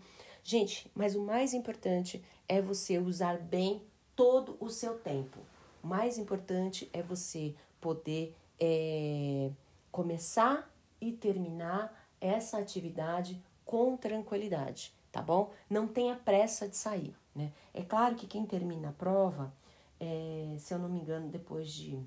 Gente, 0.50 0.90
mas 0.96 1.16
o 1.16 1.22
mais 1.22 1.54
importante 1.54 2.24
é 2.48 2.60
você 2.60 2.98
usar 2.98 3.38
bem 3.38 3.84
todo 4.16 4.58
o 4.60 4.68
seu 4.68 4.98
tempo. 4.98 5.38
O 5.84 5.88
mais 5.88 6.18
importante 6.18 6.90
é 6.92 7.04
você 7.04 7.54
poder 7.80 8.36
é, 8.60 9.52
começar 9.92 10.68
e 11.00 11.12
terminar 11.12 11.94
essa 12.20 12.58
atividade 12.58 13.40
com 13.64 13.96
tranquilidade 13.96 14.92
tá 15.12 15.22
bom? 15.22 15.52
Não 15.70 15.88
tenha 15.88 16.16
pressa 16.16 16.68
de 16.68 16.76
sair, 16.76 17.16
né? 17.36 17.52
É 17.74 17.82
claro 17.84 18.16
que 18.16 18.28
quem 18.28 18.46
termina 18.46 18.90
a 18.90 18.94
prova, 18.94 19.54
é, 20.00 20.56
se 20.60 20.74
eu 20.74 20.80
não 20.80 20.90
me 20.90 21.00
engano, 21.00 21.30
depois 21.30 21.72
de 21.72 22.00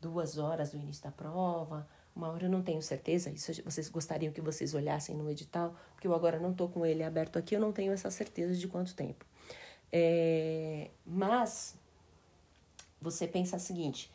duas 0.00 0.38
horas 0.38 0.70
do 0.70 0.78
início 0.78 1.02
da 1.02 1.10
prova, 1.10 1.86
uma 2.18 2.28
hora 2.30 2.46
eu 2.46 2.50
não 2.50 2.62
tenho 2.62 2.82
certeza, 2.82 3.30
isso 3.30 3.62
vocês 3.64 3.88
gostariam 3.88 4.32
que 4.32 4.40
vocês 4.40 4.74
olhassem 4.74 5.14
no 5.16 5.30
edital, 5.30 5.74
porque 5.94 6.06
eu 6.06 6.14
agora 6.14 6.38
não 6.38 6.50
estou 6.50 6.68
com 6.68 6.84
ele 6.84 7.04
aberto 7.04 7.38
aqui, 7.38 7.54
eu 7.54 7.60
não 7.60 7.72
tenho 7.72 7.92
essa 7.92 8.10
certeza 8.10 8.54
de 8.54 8.66
quanto 8.66 8.94
tempo. 8.94 9.24
É, 9.92 10.90
mas 11.06 11.76
você 13.00 13.26
pensa 13.26 13.56
o 13.56 13.60
seguinte, 13.60 14.10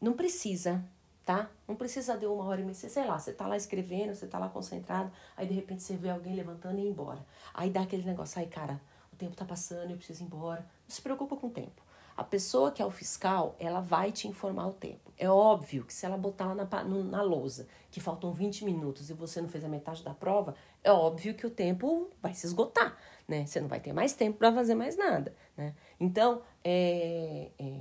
não 0.00 0.12
precisa 0.12 0.82
tá? 1.24 1.48
Não 1.68 1.76
precisa 1.76 2.16
de 2.16 2.26
uma 2.26 2.44
hora 2.44 2.60
e 2.60 2.64
meia, 2.64 2.74
sei 2.74 3.06
lá, 3.06 3.16
você 3.16 3.32
tá 3.32 3.46
lá 3.46 3.56
escrevendo, 3.56 4.14
você 4.14 4.26
tá 4.26 4.36
lá 4.36 4.48
concentrado, 4.48 5.12
aí 5.36 5.46
de 5.46 5.54
repente 5.54 5.80
você 5.80 5.96
vê 5.96 6.10
alguém 6.10 6.34
levantando 6.34 6.80
e 6.80 6.82
ir 6.82 6.88
embora. 6.88 7.24
Aí 7.54 7.70
dá 7.70 7.82
aquele 7.82 8.02
negócio, 8.02 8.40
aí 8.40 8.46
cara, 8.46 8.80
o 9.12 9.16
tempo 9.16 9.36
tá 9.36 9.44
passando, 9.44 9.90
eu 9.90 9.96
preciso 9.96 10.24
ir 10.24 10.26
embora. 10.26 10.60
Não 10.88 10.94
se 10.94 11.00
preocupa 11.00 11.36
com 11.36 11.46
o 11.46 11.50
tempo. 11.50 11.80
A 12.20 12.24
pessoa 12.24 12.70
que 12.70 12.82
é 12.82 12.84
o 12.84 12.90
fiscal, 12.90 13.56
ela 13.58 13.80
vai 13.80 14.12
te 14.12 14.28
informar 14.28 14.66
o 14.66 14.74
tempo. 14.74 15.10
É 15.16 15.26
óbvio 15.26 15.86
que 15.86 15.94
se 15.94 16.04
ela 16.04 16.18
botar 16.18 16.52
lá 16.52 16.54
na, 16.54 16.84
na 16.84 17.22
lousa 17.22 17.66
que 17.90 17.98
faltam 17.98 18.30
20 18.30 18.66
minutos 18.66 19.08
e 19.08 19.14
você 19.14 19.40
não 19.40 19.48
fez 19.48 19.64
a 19.64 19.68
metade 19.70 20.04
da 20.04 20.12
prova, 20.12 20.54
é 20.84 20.92
óbvio 20.92 21.32
que 21.32 21.46
o 21.46 21.50
tempo 21.50 22.10
vai 22.20 22.34
se 22.34 22.44
esgotar, 22.44 22.94
né? 23.26 23.46
Você 23.46 23.58
não 23.58 23.68
vai 23.68 23.80
ter 23.80 23.94
mais 23.94 24.12
tempo 24.12 24.36
para 24.36 24.52
fazer 24.52 24.74
mais 24.74 24.98
nada, 24.98 25.34
né? 25.56 25.74
Então, 25.98 26.42
é, 26.62 27.52
é, 27.58 27.80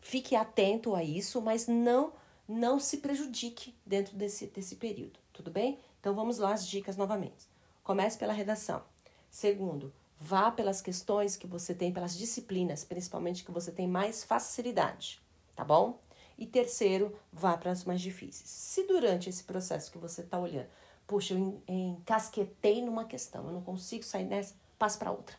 fique 0.00 0.34
atento 0.34 0.94
a 0.94 1.04
isso, 1.04 1.42
mas 1.42 1.68
não 1.68 2.14
não 2.48 2.80
se 2.80 2.96
prejudique 2.96 3.74
dentro 3.84 4.16
desse, 4.16 4.46
desse 4.46 4.76
período, 4.76 5.20
tudo 5.34 5.50
bem? 5.50 5.78
Então 6.00 6.14
vamos 6.14 6.38
lá 6.38 6.54
as 6.54 6.66
dicas 6.66 6.96
novamente. 6.96 7.46
Comece 7.84 8.16
pela 8.16 8.32
redação. 8.32 8.82
Segundo, 9.30 9.92
vá 10.22 10.52
pelas 10.52 10.80
questões 10.80 11.36
que 11.36 11.48
você 11.48 11.74
tem, 11.74 11.92
pelas 11.92 12.16
disciplinas, 12.16 12.84
principalmente 12.84 13.44
que 13.44 13.50
você 13.50 13.72
tem 13.72 13.88
mais 13.88 14.22
facilidade, 14.22 15.20
tá 15.56 15.64
bom? 15.64 16.00
E 16.38 16.46
terceiro, 16.46 17.16
vá 17.32 17.56
para 17.56 17.72
as 17.72 17.84
mais 17.84 18.00
difíceis. 18.00 18.48
Se 18.48 18.86
durante 18.86 19.28
esse 19.28 19.42
processo 19.42 19.90
que 19.90 19.98
você 19.98 20.20
está 20.20 20.38
olhando, 20.38 20.68
puxa, 21.08 21.34
eu 21.34 21.60
encasquetei 21.66 22.82
numa 22.82 23.04
questão, 23.04 23.46
eu 23.46 23.52
não 23.52 23.62
consigo 23.62 24.04
sair 24.04 24.26
dessa, 24.26 24.54
passe 24.78 24.96
para 24.96 25.10
outra, 25.10 25.36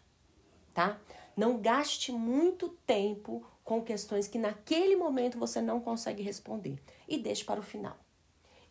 tá? 0.73 0.99
Não 1.35 1.59
gaste 1.59 2.11
muito 2.11 2.69
tempo 2.85 3.45
com 3.63 3.81
questões 3.81 4.27
que 4.27 4.37
naquele 4.37 4.97
momento 4.97 5.39
você 5.39 5.61
não 5.61 5.79
consegue 5.79 6.21
responder 6.21 6.77
e 7.07 7.17
deixe 7.17 7.45
para 7.45 7.59
o 7.59 7.63
final. 7.63 7.97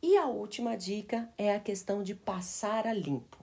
E 0.02 0.16
a 0.18 0.26
última 0.26 0.76
dica 0.76 1.32
é 1.38 1.54
a 1.54 1.60
questão 1.60 2.02
de 2.02 2.14
passar 2.14 2.86
a 2.86 2.92
limpo. 2.92 3.41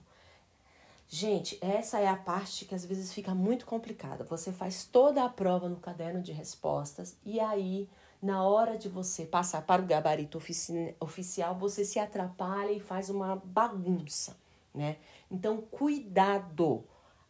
Gente, 1.12 1.58
essa 1.60 1.98
é 1.98 2.06
a 2.06 2.14
parte 2.14 2.64
que 2.64 2.72
às 2.72 2.84
vezes 2.84 3.12
fica 3.12 3.34
muito 3.34 3.66
complicada. 3.66 4.22
Você 4.22 4.52
faz 4.52 4.84
toda 4.84 5.24
a 5.24 5.28
prova 5.28 5.68
no 5.68 5.74
caderno 5.74 6.22
de 6.22 6.30
respostas 6.30 7.16
e 7.24 7.40
aí, 7.40 7.88
na 8.22 8.44
hora 8.44 8.78
de 8.78 8.88
você 8.88 9.26
passar 9.26 9.62
para 9.62 9.82
o 9.82 9.86
gabarito 9.86 10.38
ofici 10.38 10.94
oficial, 11.00 11.56
você 11.58 11.84
se 11.84 11.98
atrapalha 11.98 12.70
e 12.70 12.78
faz 12.78 13.10
uma 13.10 13.34
bagunça, 13.34 14.36
né? 14.72 14.98
Então, 15.28 15.60
cuidado 15.60 16.84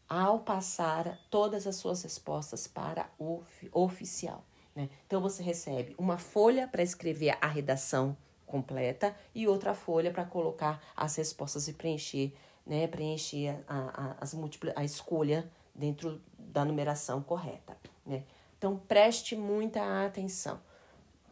ao 0.07 0.41
passar 0.41 1.19
todas 1.31 1.67
as 1.67 1.77
suas 1.77 2.03
respostas 2.03 2.67
para 2.67 3.09
o 3.19 3.43
oficial. 3.73 4.45
Né? 4.77 4.91
Então, 5.07 5.23
você 5.23 5.43
recebe 5.43 5.95
uma 5.97 6.19
folha 6.19 6.69
para 6.69 6.83
escrever 6.83 7.39
a 7.41 7.47
redação 7.47 8.15
completa 8.45 9.17
e 9.35 9.49
outra 9.49 9.73
folha 9.73 10.11
para 10.11 10.25
colocar 10.27 10.83
as 10.95 11.17
respostas 11.17 11.67
e 11.69 11.73
preencher, 11.73 12.35
né? 12.71 12.87
preencher 12.87 13.65
a, 13.67 13.79
a, 13.79 14.17
as 14.21 14.33
múltiplas, 14.33 14.73
a 14.77 14.85
escolha 14.85 15.51
dentro 15.75 16.23
da 16.39 16.65
numeração 16.65 17.21
correta. 17.21 17.77
Né? 18.07 18.23
Então, 18.57 18.77
preste 18.77 19.35
muita 19.35 20.07
atenção. 20.07 20.61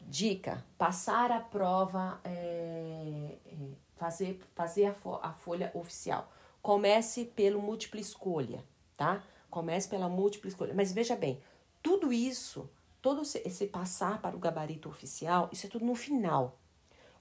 Dica: 0.04 0.64
passar 0.76 1.30
a 1.30 1.38
prova, 1.38 2.20
é, 2.24 3.36
é, 3.46 3.56
fazer, 3.94 4.40
fazer 4.56 4.86
a, 4.86 4.94
fo 4.94 5.20
a 5.22 5.32
folha 5.32 5.70
oficial. 5.74 6.28
Comece 6.60 7.24
pelo 7.24 7.62
múltipla 7.62 8.00
escolha, 8.00 8.64
tá? 8.96 9.22
Comece 9.48 9.88
pela 9.88 10.08
múltipla 10.08 10.48
escolha. 10.48 10.74
Mas 10.74 10.92
veja 10.92 11.14
bem, 11.14 11.40
tudo 11.80 12.12
isso, 12.12 12.68
todo 13.00 13.22
esse 13.22 13.66
passar 13.68 14.20
para 14.20 14.34
o 14.34 14.40
gabarito 14.40 14.88
oficial, 14.88 15.48
isso 15.52 15.66
é 15.66 15.70
tudo 15.70 15.84
no 15.84 15.94
final. 15.94 16.58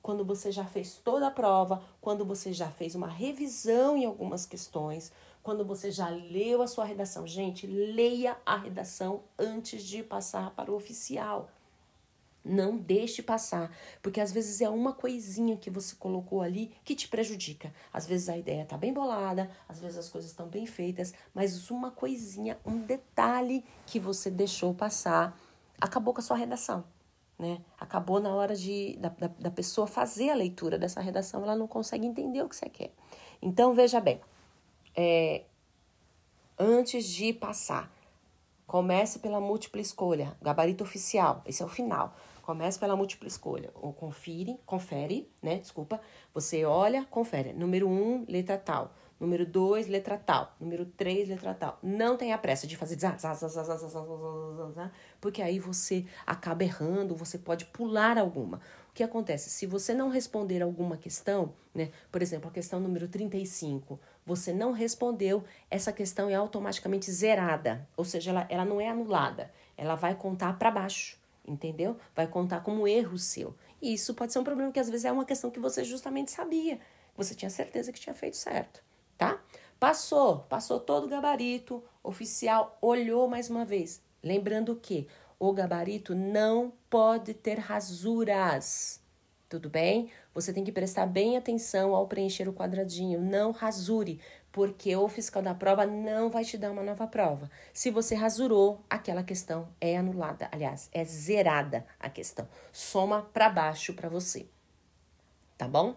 Quando 0.02 0.24
você 0.24 0.52
já 0.52 0.66
fez 0.66 0.96
toda 1.04 1.28
a 1.28 1.32
prova, 1.32 1.84
quando 2.00 2.26
você 2.26 2.54
já 2.54 2.70
fez 2.70 2.96
uma 2.96 3.08
revisão 3.08 3.98
em 3.98 4.06
algumas 4.06 4.46
questões, 4.46 5.12
quando 5.48 5.64
você 5.64 5.90
já 5.92 6.10
leu 6.10 6.62
a 6.62 6.68
sua 6.68 6.84
redação. 6.84 7.26
Gente, 7.26 7.66
leia 7.66 8.38
a 8.46 8.58
redação 8.58 9.24
antes 9.40 9.82
de 9.82 10.04
passar 10.04 10.52
para 10.52 10.70
o 10.70 10.76
oficial. 10.76 11.50
Não 12.44 12.78
deixe 12.78 13.22
passar, 13.22 13.76
porque 14.02 14.22
às 14.22 14.32
vezes 14.32 14.62
é 14.62 14.70
uma 14.70 14.94
coisinha 14.94 15.58
que 15.58 15.70
você 15.70 15.96
colocou 15.96 16.42
ali 16.42 16.72
que 16.84 16.96
te 16.96 17.08
prejudica. 17.08 17.74
Às 17.94 18.06
vezes 18.06 18.30
a 18.30 18.38
ideia 18.38 18.64
está 18.64 18.78
bem 18.78 18.94
bolada, 18.94 19.50
às 19.68 19.80
vezes 19.80 19.98
as 19.98 20.10
coisas 20.10 20.32
estão 20.32 20.48
bem 20.48 20.66
feitas, 20.66 21.14
mas 21.34 21.70
uma 21.70 21.92
coisinha, 21.92 22.58
um 22.66 22.80
detalhe 22.80 23.66
que 23.86 24.00
você 24.00 24.30
deixou 24.30 24.74
passar, 24.74 25.38
acabou 25.80 26.14
com 26.14 26.20
a 26.20 26.24
sua 26.24 26.38
redação. 26.38 26.84
Né? 27.38 27.62
Acabou 27.80 28.20
na 28.20 28.34
hora 28.34 28.56
de, 28.56 28.98
da, 28.98 29.10
da, 29.10 29.28
da 29.28 29.52
pessoa 29.52 29.86
fazer 29.86 30.30
a 30.30 30.36
leitura 30.36 30.78
dessa 30.80 31.00
redação, 31.00 31.44
ela 31.44 31.56
não 31.56 31.68
consegue 31.68 32.06
entender 32.06 32.42
o 32.42 32.50
que 32.50 32.56
você 32.56 32.68
quer. 32.68 32.92
Então, 33.42 33.74
veja 33.74 34.00
bem, 34.00 34.20
é, 34.96 35.44
antes 36.58 37.06
de 37.06 37.32
passar, 37.34 37.92
comece 38.66 39.20
pela 39.20 39.40
múltipla 39.40 39.80
escolha, 39.80 40.36
gabarito 40.42 40.84
oficial, 40.84 41.44
esse 41.46 41.62
é 41.62 41.66
o 41.66 41.70
final. 41.70 42.16
Comece 42.48 42.80
pela 42.80 42.96
múltipla 42.96 43.28
escolha. 43.28 43.72
Ou 43.76 43.92
confere, 43.92 44.58
confere, 44.66 45.30
né? 45.44 45.58
Desculpa. 45.58 46.00
Você 46.34 46.64
olha, 46.64 47.06
confere. 47.12 47.52
Número 47.52 47.90
1, 47.90 47.92
um, 47.92 48.26
letra 48.26 48.58
tal. 48.58 48.94
Número 49.20 49.46
2, 49.46 49.88
letra 49.88 50.18
tal. 50.18 50.56
Número 50.60 50.86
3, 50.86 51.30
letra 51.30 51.54
tal. 51.54 51.80
Não 51.82 52.16
tenha 52.16 52.38
pressa 52.38 52.68
de 52.68 52.78
fazer 52.78 52.98
porque 55.20 55.42
aí 55.42 55.60
você 55.60 56.06
acaba 56.26 56.64
errando, 56.64 57.16
você 57.16 57.38
pode 57.38 57.66
pular 57.66 58.18
alguma. 58.18 58.58
O 58.90 58.94
que 58.94 59.04
acontece? 59.04 59.50
Se 59.50 59.66
você 59.66 59.94
não 59.94 60.10
responder 60.10 60.62
alguma 60.62 60.98
questão, 60.98 61.54
né? 61.74 61.92
Por 62.12 62.22
exemplo, 62.22 62.50
a 62.50 62.54
questão 62.54 62.80
número 62.80 63.08
35, 63.08 64.00
você 64.26 64.54
não 64.54 64.72
respondeu, 64.72 65.44
essa 65.70 65.92
questão 65.92 66.30
é 66.30 66.36
automaticamente 66.36 67.12
zerada, 67.12 67.88
ou 67.96 68.04
seja, 68.04 68.32
ela, 68.32 68.46
ela 68.50 68.66
não 68.66 68.82
é 68.82 68.90
anulada, 68.90 69.52
ela 69.76 69.96
vai 69.96 70.16
contar 70.16 70.58
para 70.58 70.72
baixo 70.72 71.18
entendeu? 71.48 71.98
Vai 72.14 72.28
contar 72.28 72.60
como 72.60 72.88
erro 72.88 73.18
seu. 73.18 73.56
E 73.82 73.94
isso 73.94 74.14
pode 74.14 74.34
ser 74.34 74.40
um 74.40 74.44
problema, 74.44 74.72
que 74.72 74.80
às 74.80 74.90
vezes 74.90 75.06
é 75.06 75.12
uma 75.12 75.26
questão 75.26 75.50
que 75.50 75.60
você 75.60 75.84
justamente 75.84 76.32
sabia. 76.32 76.80
Você 77.16 77.34
tinha 77.34 77.50
certeza 77.50 77.92
que 77.92 78.00
tinha 78.00 78.14
feito 78.14 78.36
certo, 78.38 78.84
tá? 79.18 79.42
Passou, 79.80 80.40
passou 80.50 80.80
todo 80.80 81.06
o 81.06 81.10
gabarito, 81.10 81.84
oficial 82.04 82.78
olhou 82.82 83.28
mais 83.28 83.50
uma 83.50 83.64
vez. 83.64 84.02
Lembrando 84.24 84.76
que 84.76 85.08
o 85.40 85.54
gabarito 85.54 86.16
não 86.16 86.74
pode 86.90 87.34
ter 87.34 87.60
rasuras. 87.60 89.02
Tudo 89.48 89.70
bem? 89.70 90.10
Você 90.34 90.52
tem 90.52 90.64
que 90.64 90.72
prestar 90.72 91.06
bem 91.06 91.38
atenção 91.38 91.96
ao 91.96 92.08
preencher 92.08 92.50
o 92.50 92.54
quadradinho. 92.54 93.22
Não 93.22 93.52
rasure, 93.52 94.20
porque 94.52 94.96
o 94.96 95.08
fiscal 95.08 95.42
da 95.42 95.54
prova 95.54 95.86
não 95.86 96.30
vai 96.30 96.44
te 96.44 96.58
dar 96.58 96.72
uma 96.72 96.84
nova 96.84 97.08
prova. 97.08 97.50
Se 97.72 97.90
você 97.90 98.16
rasurou, 98.16 98.82
aquela 98.90 99.24
questão 99.24 99.70
é 99.80 99.96
anulada. 99.96 100.50
Aliás, 100.52 100.90
é 100.92 101.06
zerada 101.06 101.86
a 102.00 102.10
questão. 102.10 102.48
Soma 102.74 103.22
para 103.22 103.50
baixo 103.50 103.94
para 103.94 104.10
você. 104.10 104.48
Tá 105.58 105.68
bom? 105.68 105.96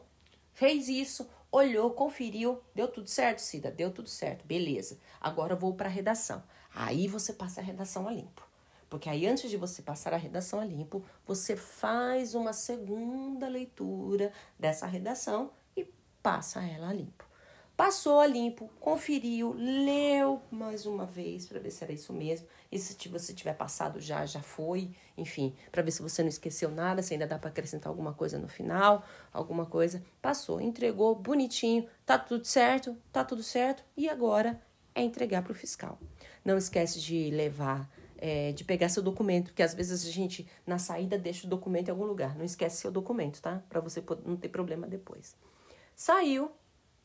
Fez 0.53 0.89
isso, 0.89 1.27
olhou, 1.51 1.91
conferiu, 1.93 2.61
deu 2.75 2.89
tudo 2.89 3.09
certo, 3.09 3.39
Cida? 3.39 3.71
Deu 3.71 3.91
tudo 3.91 4.09
certo, 4.09 4.47
beleza. 4.47 4.99
Agora 5.21 5.55
eu 5.55 5.59
vou 5.59 5.75
para 5.75 5.89
a 5.89 5.93
redação. 5.93 6.43
Aí 6.75 7.09
você 7.09 7.33
passa 7.33 7.61
a 7.61 7.65
redação 7.65 8.07
a 8.07 8.13
limpo. 8.13 8.49
Porque 8.89 9.09
aí, 9.09 9.25
antes 9.27 9.49
de 9.49 9.57
você 9.57 9.83
passar 9.83 10.13
a 10.13 10.17
redação 10.17 10.61
a 10.61 10.65
limpo, 10.65 11.05
você 11.25 11.57
faz 11.57 12.35
uma 12.35 12.53
segunda 12.53 13.49
leitura 13.49 14.33
dessa 14.59 14.85
redação 14.85 15.53
e 15.77 15.85
passa 16.21 16.61
ela 16.61 16.89
a 16.89 16.93
limpo. 16.93 17.30
Passou 17.81 18.21
a 18.21 18.27
limpo, 18.27 18.69
conferiu, 18.79 19.55
leu 19.57 20.43
mais 20.51 20.85
uma 20.85 21.07
vez 21.07 21.47
para 21.47 21.59
ver 21.59 21.71
se 21.71 21.83
era 21.83 21.95
isso 21.95 22.13
mesmo. 22.13 22.47
E 22.71 22.79
se 22.79 23.09
você 23.09 23.33
tiver 23.33 23.55
passado 23.55 23.99
já, 23.99 24.27
já 24.27 24.43
foi. 24.43 24.91
Enfim, 25.17 25.57
para 25.73 25.81
ver 25.81 25.91
se 25.91 26.03
você 26.03 26.21
não 26.21 26.29
esqueceu 26.29 26.71
nada, 26.71 27.03
se 27.03 27.15
ainda 27.15 27.27
dá 27.27 27.39
para 27.39 27.49
acrescentar 27.49 27.89
alguma 27.89 28.13
coisa 28.13 28.39
no 28.39 28.49
final, 28.49 29.03
alguma 29.33 29.65
coisa. 29.65 30.05
Passou, 30.21 30.61
entregou, 30.61 31.15
bonitinho, 31.15 31.89
tá 32.05 32.19
tudo 32.19 32.45
certo, 32.45 32.95
tá 33.11 33.25
tudo 33.25 33.43
certo. 33.43 33.83
E 33.97 34.11
agora 34.11 34.61
é 34.95 35.03
entregar 35.03 35.41
para 35.43 35.53
o 35.53 35.55
fiscal. 35.55 35.99
Não 36.45 36.59
esquece 36.59 37.01
de 37.01 37.31
levar, 37.31 37.91
é, 38.19 38.53
de 38.53 38.63
pegar 38.63 38.91
seu 38.91 39.03
documento, 39.03 39.47
porque 39.47 39.63
às 39.63 39.73
vezes 39.73 40.07
a 40.07 40.13
gente 40.13 40.47
na 40.67 40.77
saída 40.77 41.17
deixa 41.17 41.47
o 41.47 41.51
documento 41.51 41.89
em 41.89 41.93
algum 41.93 42.05
lugar. 42.05 42.37
Não 42.37 42.45
esquece 42.45 42.77
seu 42.77 42.93
documento, 42.93 43.41
tá? 43.41 43.63
Para 43.71 43.81
você 43.81 44.05
não 44.27 44.37
ter 44.37 44.51
problema 44.51 44.87
depois. 44.87 45.35
Saiu, 45.97 46.51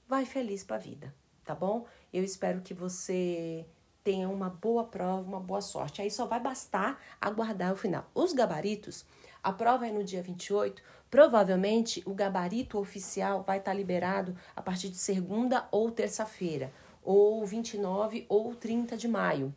vai 0.08 0.26
feliz 0.26 0.64
para 0.64 0.76
a 0.76 0.80
vida, 0.80 1.14
tá 1.44 1.56
bom? 1.56 1.86
Eu 2.14 2.24
espero 2.24 2.62
que 2.62 2.74
você 2.74 3.66
tenha 4.04 4.30
uma 4.30 4.50
boa 4.50 4.84
prova, 4.84 5.28
uma 5.28 5.40
boa 5.40 5.62
sorte. 5.62 6.02
Aí 6.02 6.12
só 6.12 6.28
vai 6.28 6.40
bastar 6.40 7.02
aguardar 7.20 7.74
o 7.74 7.76
final. 7.76 8.06
Os 8.14 8.34
gabaritos, 8.34 9.04
a 9.44 9.52
prova 9.52 9.88
é 9.88 9.92
no 9.92 10.04
dia 10.04 10.22
28, 10.22 10.82
provavelmente 11.10 12.04
o 12.06 12.14
gabarito 12.14 12.78
oficial 12.78 13.44
vai 13.44 13.58
estar 13.58 13.72
tá 13.72 13.78
liberado 13.78 14.38
a 14.56 14.62
partir 14.62 14.90
de 14.90 14.98
segunda 14.98 15.68
ou 15.72 15.90
terça-feira, 15.90 16.72
ou 17.04 17.44
29 17.46 18.26
ou 18.30 18.56
30 18.56 18.96
de 18.96 19.08
maio. 19.08 19.54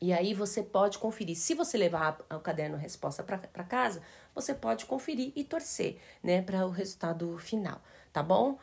E 0.00 0.12
aí 0.12 0.34
você 0.34 0.62
pode 0.62 0.98
conferir. 0.98 1.36
Se 1.36 1.54
você 1.54 1.78
levar 1.78 2.18
o 2.30 2.40
caderno 2.40 2.76
resposta 2.76 3.22
para 3.22 3.64
casa, 3.64 4.02
você 4.34 4.52
pode 4.52 4.84
conferir 4.84 5.32
e 5.36 5.44
torcer, 5.44 5.98
né, 6.22 6.42
para 6.42 6.66
o 6.66 6.70
resultado 6.70 7.38
final, 7.38 7.80
tá 8.12 8.22
bom? 8.22 8.58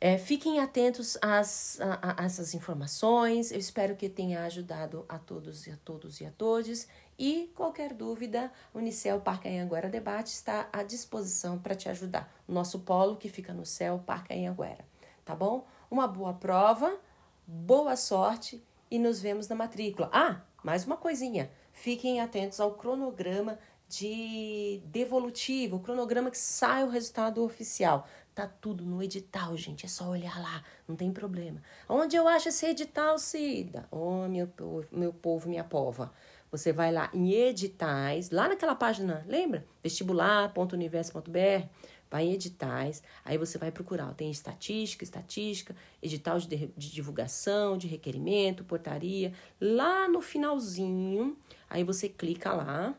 É, 0.00 0.16
fiquem 0.16 0.60
atentos 0.60 1.18
às, 1.20 1.80
a, 1.80 2.22
a, 2.22 2.24
essas 2.24 2.54
informações. 2.54 3.50
Eu 3.50 3.58
espero 3.58 3.96
que 3.96 4.08
tenha 4.08 4.44
ajudado 4.44 5.04
a 5.08 5.18
todos 5.18 5.66
e 5.66 5.70
a 5.72 5.76
todos 5.84 6.20
e 6.20 6.26
a 6.26 6.30
todos. 6.30 6.86
E 7.18 7.50
qualquer 7.56 7.92
dúvida, 7.92 8.52
o 8.72 8.78
Unicel 8.78 9.20
Parque 9.20 9.48
Anhanguera 9.48 9.88
Debate 9.88 10.28
está 10.28 10.68
à 10.72 10.84
disposição 10.84 11.58
para 11.58 11.74
te 11.74 11.88
ajudar. 11.88 12.32
Nosso 12.46 12.78
polo 12.80 13.16
que 13.16 13.28
fica 13.28 13.52
no 13.52 13.66
céu 13.66 14.00
Parque 14.06 14.32
Anhanguera. 14.32 14.84
Tá 15.24 15.34
bom? 15.34 15.66
Uma 15.90 16.06
boa 16.06 16.32
prova, 16.32 16.96
boa 17.44 17.96
sorte 17.96 18.62
e 18.88 19.00
nos 19.00 19.20
vemos 19.20 19.48
na 19.48 19.56
matrícula. 19.56 20.08
Ah, 20.12 20.42
mais 20.62 20.84
uma 20.84 20.96
coisinha. 20.96 21.50
Fiquem 21.72 22.20
atentos 22.20 22.60
ao 22.60 22.74
cronograma 22.74 23.58
de 23.88 24.82
devolutivo, 24.84 25.76
o 25.76 25.80
cronograma 25.80 26.30
que 26.30 26.38
sai 26.38 26.84
o 26.84 26.88
resultado 26.88 27.42
oficial. 27.42 28.06
Tá 28.38 28.46
tudo 28.46 28.84
no 28.84 29.02
edital, 29.02 29.56
gente. 29.56 29.84
É 29.84 29.88
só 29.88 30.10
olhar 30.10 30.40
lá, 30.40 30.62
não 30.86 30.94
tem 30.94 31.12
problema. 31.12 31.60
Onde 31.88 32.14
eu 32.14 32.28
acho 32.28 32.50
esse 32.50 32.66
edital, 32.66 33.18
Cida? 33.18 33.88
Oh, 33.90 34.28
meu, 34.28 34.48
meu 34.92 35.12
povo, 35.12 35.48
minha 35.48 35.64
pova. 35.64 36.12
Você 36.52 36.72
vai 36.72 36.92
lá 36.92 37.10
em 37.12 37.32
editais, 37.32 38.30
lá 38.30 38.48
naquela 38.48 38.76
página, 38.76 39.24
lembra? 39.26 39.66
vestibular.universo.br, 39.82 41.66
vai 42.08 42.26
em 42.26 42.34
editais, 42.34 43.02
aí 43.24 43.36
você 43.36 43.58
vai 43.58 43.72
procurar. 43.72 44.14
Tem 44.14 44.30
estatística, 44.30 45.02
estatística, 45.02 45.74
edital 46.00 46.38
de, 46.38 46.68
de 46.76 46.92
divulgação, 46.92 47.76
de 47.76 47.88
requerimento, 47.88 48.62
portaria. 48.62 49.32
Lá 49.60 50.08
no 50.08 50.20
finalzinho, 50.20 51.36
aí 51.68 51.82
você 51.82 52.08
clica 52.08 52.52
lá, 52.52 52.94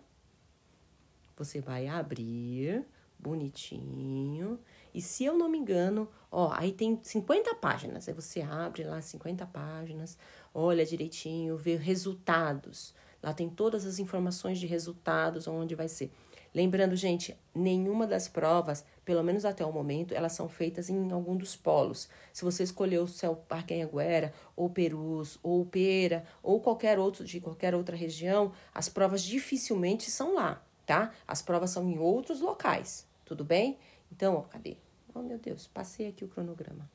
você 1.37 1.61
vai 1.61 1.87
abrir 1.87 2.85
bonitinho. 3.19 4.59
E 4.99 5.01
se 5.01 5.23
eu 5.23 5.37
não 5.37 5.47
me 5.47 5.57
engano, 5.57 6.09
ó, 6.29 6.51
aí 6.53 6.73
tem 6.73 6.99
50 7.01 7.55
páginas. 7.55 8.09
Aí 8.09 8.13
você 8.13 8.41
abre 8.41 8.83
lá 8.83 9.01
50 9.01 9.45
páginas, 9.45 10.17
olha 10.53 10.85
direitinho, 10.85 11.55
vê 11.55 11.77
resultados. 11.77 12.93
Lá 13.23 13.33
tem 13.33 13.49
todas 13.49 13.85
as 13.85 13.97
informações 13.97 14.59
de 14.59 14.67
resultados, 14.67 15.47
onde 15.47 15.73
vai 15.73 15.87
ser. 15.87 16.11
Lembrando, 16.53 16.97
gente, 16.97 17.33
nenhuma 17.55 18.05
das 18.05 18.27
provas, 18.27 18.83
pelo 19.05 19.23
menos 19.23 19.45
até 19.45 19.65
o 19.65 19.71
momento, 19.71 20.13
elas 20.13 20.33
são 20.33 20.49
feitas 20.49 20.89
em 20.89 21.09
algum 21.13 21.37
dos 21.37 21.55
polos. 21.55 22.09
Se 22.33 22.43
você 22.43 22.63
escolheu 22.63 23.03
o 23.03 23.07
Céu 23.07 23.37
Parque 23.47 23.73
Anhanguera, 23.73 24.33
ou 24.53 24.69
Perus, 24.69 25.39
ou 25.41 25.65
Pera, 25.65 26.25
ou 26.43 26.59
qualquer 26.59 26.99
outro 26.99 27.23
de 27.23 27.39
qualquer 27.39 27.73
outra 27.73 27.95
região, 27.95 28.51
as 28.73 28.89
provas 28.89 29.23
dificilmente 29.23 30.11
são 30.11 30.35
lá, 30.35 30.61
tá? 30.85 31.13
As 31.25 31.41
provas 31.41 31.69
são 31.69 31.89
em 31.89 31.97
outros 31.97 32.41
locais, 32.41 33.07
tudo 33.23 33.45
bem? 33.45 33.77
Então, 34.11 34.35
ó, 34.35 34.41
cadê? 34.41 34.75
Oh, 35.19 35.21
meu 35.21 35.37
Deus, 35.37 35.67
passei 35.67 36.07
aqui 36.07 36.23
o 36.23 36.29
cronograma. 36.29 36.89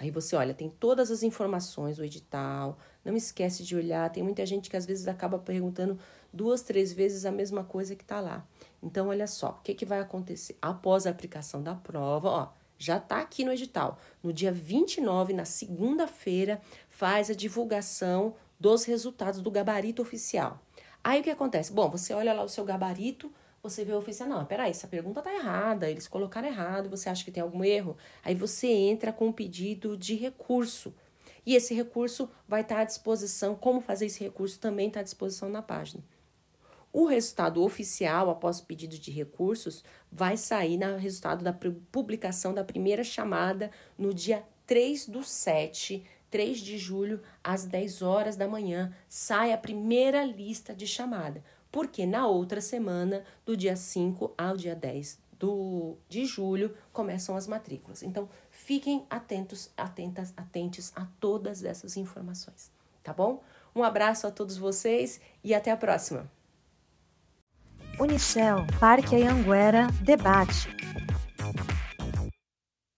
Aí 0.00 0.10
você 0.10 0.34
olha, 0.34 0.54
tem 0.54 0.70
todas 0.70 1.10
as 1.10 1.22
informações 1.22 1.98
do 1.98 2.04
edital. 2.04 2.78
Não 3.04 3.14
esquece 3.14 3.62
de 3.62 3.76
olhar. 3.76 4.10
Tem 4.10 4.22
muita 4.22 4.46
gente 4.46 4.70
que 4.70 4.76
às 4.76 4.86
vezes 4.86 5.06
acaba 5.06 5.38
perguntando 5.38 5.98
duas, 6.32 6.62
três 6.62 6.90
vezes 6.90 7.26
a 7.26 7.30
mesma 7.30 7.62
coisa 7.62 7.94
que 7.94 8.02
está 8.02 8.18
lá. 8.18 8.46
Então, 8.82 9.08
olha 9.08 9.26
só, 9.26 9.50
o 9.50 9.62
que, 9.62 9.74
que 9.74 9.84
vai 9.84 10.00
acontecer? 10.00 10.56
Após 10.62 11.06
a 11.06 11.10
aplicação 11.10 11.62
da 11.62 11.74
prova, 11.74 12.28
ó, 12.30 12.48
já 12.78 12.96
está 12.96 13.20
aqui 13.20 13.44
no 13.44 13.52
edital. 13.52 13.98
No 14.22 14.32
dia 14.32 14.50
29, 14.50 15.34
na 15.34 15.44
segunda-feira, 15.44 16.62
faz 16.88 17.28
a 17.28 17.34
divulgação 17.34 18.34
dos 18.58 18.84
resultados 18.84 19.42
do 19.42 19.50
gabarito 19.50 20.00
oficial. 20.00 20.62
Aí 21.04 21.20
o 21.20 21.22
que 21.22 21.30
acontece? 21.30 21.74
Bom, 21.74 21.90
você 21.90 22.14
olha 22.14 22.32
lá 22.32 22.42
o 22.42 22.48
seu 22.48 22.64
gabarito, 22.64 23.30
você 23.62 23.84
vê 23.84 23.92
o 23.92 23.98
oficial, 23.98 24.28
não, 24.28 24.44
peraí, 24.44 24.70
essa 24.70 24.88
pergunta 24.88 25.22
tá 25.22 25.32
errada, 25.32 25.88
eles 25.88 26.08
colocaram 26.08 26.48
errado, 26.48 26.90
você 26.90 27.08
acha 27.08 27.24
que 27.24 27.30
tem 27.30 27.42
algum 27.42 27.62
erro? 27.62 27.96
Aí 28.24 28.34
você 28.34 28.66
entra 28.66 29.12
com 29.12 29.28
um 29.28 29.32
pedido 29.32 29.96
de 29.96 30.16
recurso. 30.16 30.92
E 31.46 31.54
esse 31.54 31.72
recurso 31.72 32.28
vai 32.48 32.62
estar 32.62 32.76
tá 32.76 32.80
à 32.80 32.84
disposição, 32.84 33.54
como 33.54 33.80
fazer 33.80 34.06
esse 34.06 34.22
recurso 34.22 34.58
também 34.58 34.88
está 34.88 34.98
à 34.98 35.02
disposição 35.04 35.48
na 35.48 35.62
página. 35.62 36.02
O 36.92 37.06
resultado 37.06 37.62
oficial, 37.62 38.30
após 38.30 38.58
o 38.58 38.66
pedido 38.66 38.98
de 38.98 39.12
recursos, 39.12 39.84
vai 40.10 40.36
sair 40.36 40.76
no 40.76 40.96
resultado 40.96 41.44
da 41.44 41.52
publicação 41.52 42.52
da 42.52 42.64
primeira 42.64 43.04
chamada 43.04 43.70
no 43.96 44.12
dia 44.12 44.44
3 44.66 45.06
do 45.06 45.22
7, 45.22 46.04
3 46.30 46.58
de 46.58 46.76
julho, 46.78 47.22
às 47.44 47.64
10 47.64 48.02
horas 48.02 48.36
da 48.36 48.48
manhã, 48.48 48.92
sai 49.08 49.52
a 49.52 49.58
primeira 49.58 50.24
lista 50.24 50.74
de 50.74 50.86
chamada 50.86 51.44
porque 51.72 52.06
na 52.06 52.26
outra 52.26 52.60
semana, 52.60 53.24
do 53.44 53.56
dia 53.56 53.74
5 53.74 54.34
ao 54.36 54.56
dia 54.56 54.76
10 54.76 55.18
do, 55.42 55.96
de 56.08 56.24
julho, 56.24 56.76
começam 56.92 57.34
as 57.34 57.48
matrículas. 57.48 58.02
Então, 58.04 58.28
fiquem 58.50 59.04
atentos, 59.10 59.70
atentas, 59.76 60.32
atentes 60.36 60.92
a 60.94 61.06
todas 61.18 61.64
essas 61.64 61.96
informações, 61.96 62.70
tá 63.02 63.12
bom? 63.12 63.42
Um 63.74 63.82
abraço 63.82 64.26
a 64.26 64.30
todos 64.30 64.56
vocês 64.56 65.20
e 65.42 65.52
até 65.52 65.72
a 65.72 65.76
próxima. 65.76 66.30
Unicel, 67.98 68.66
Parque 68.78 69.16
Anhanguera, 69.16 69.88
debate. 70.02 70.68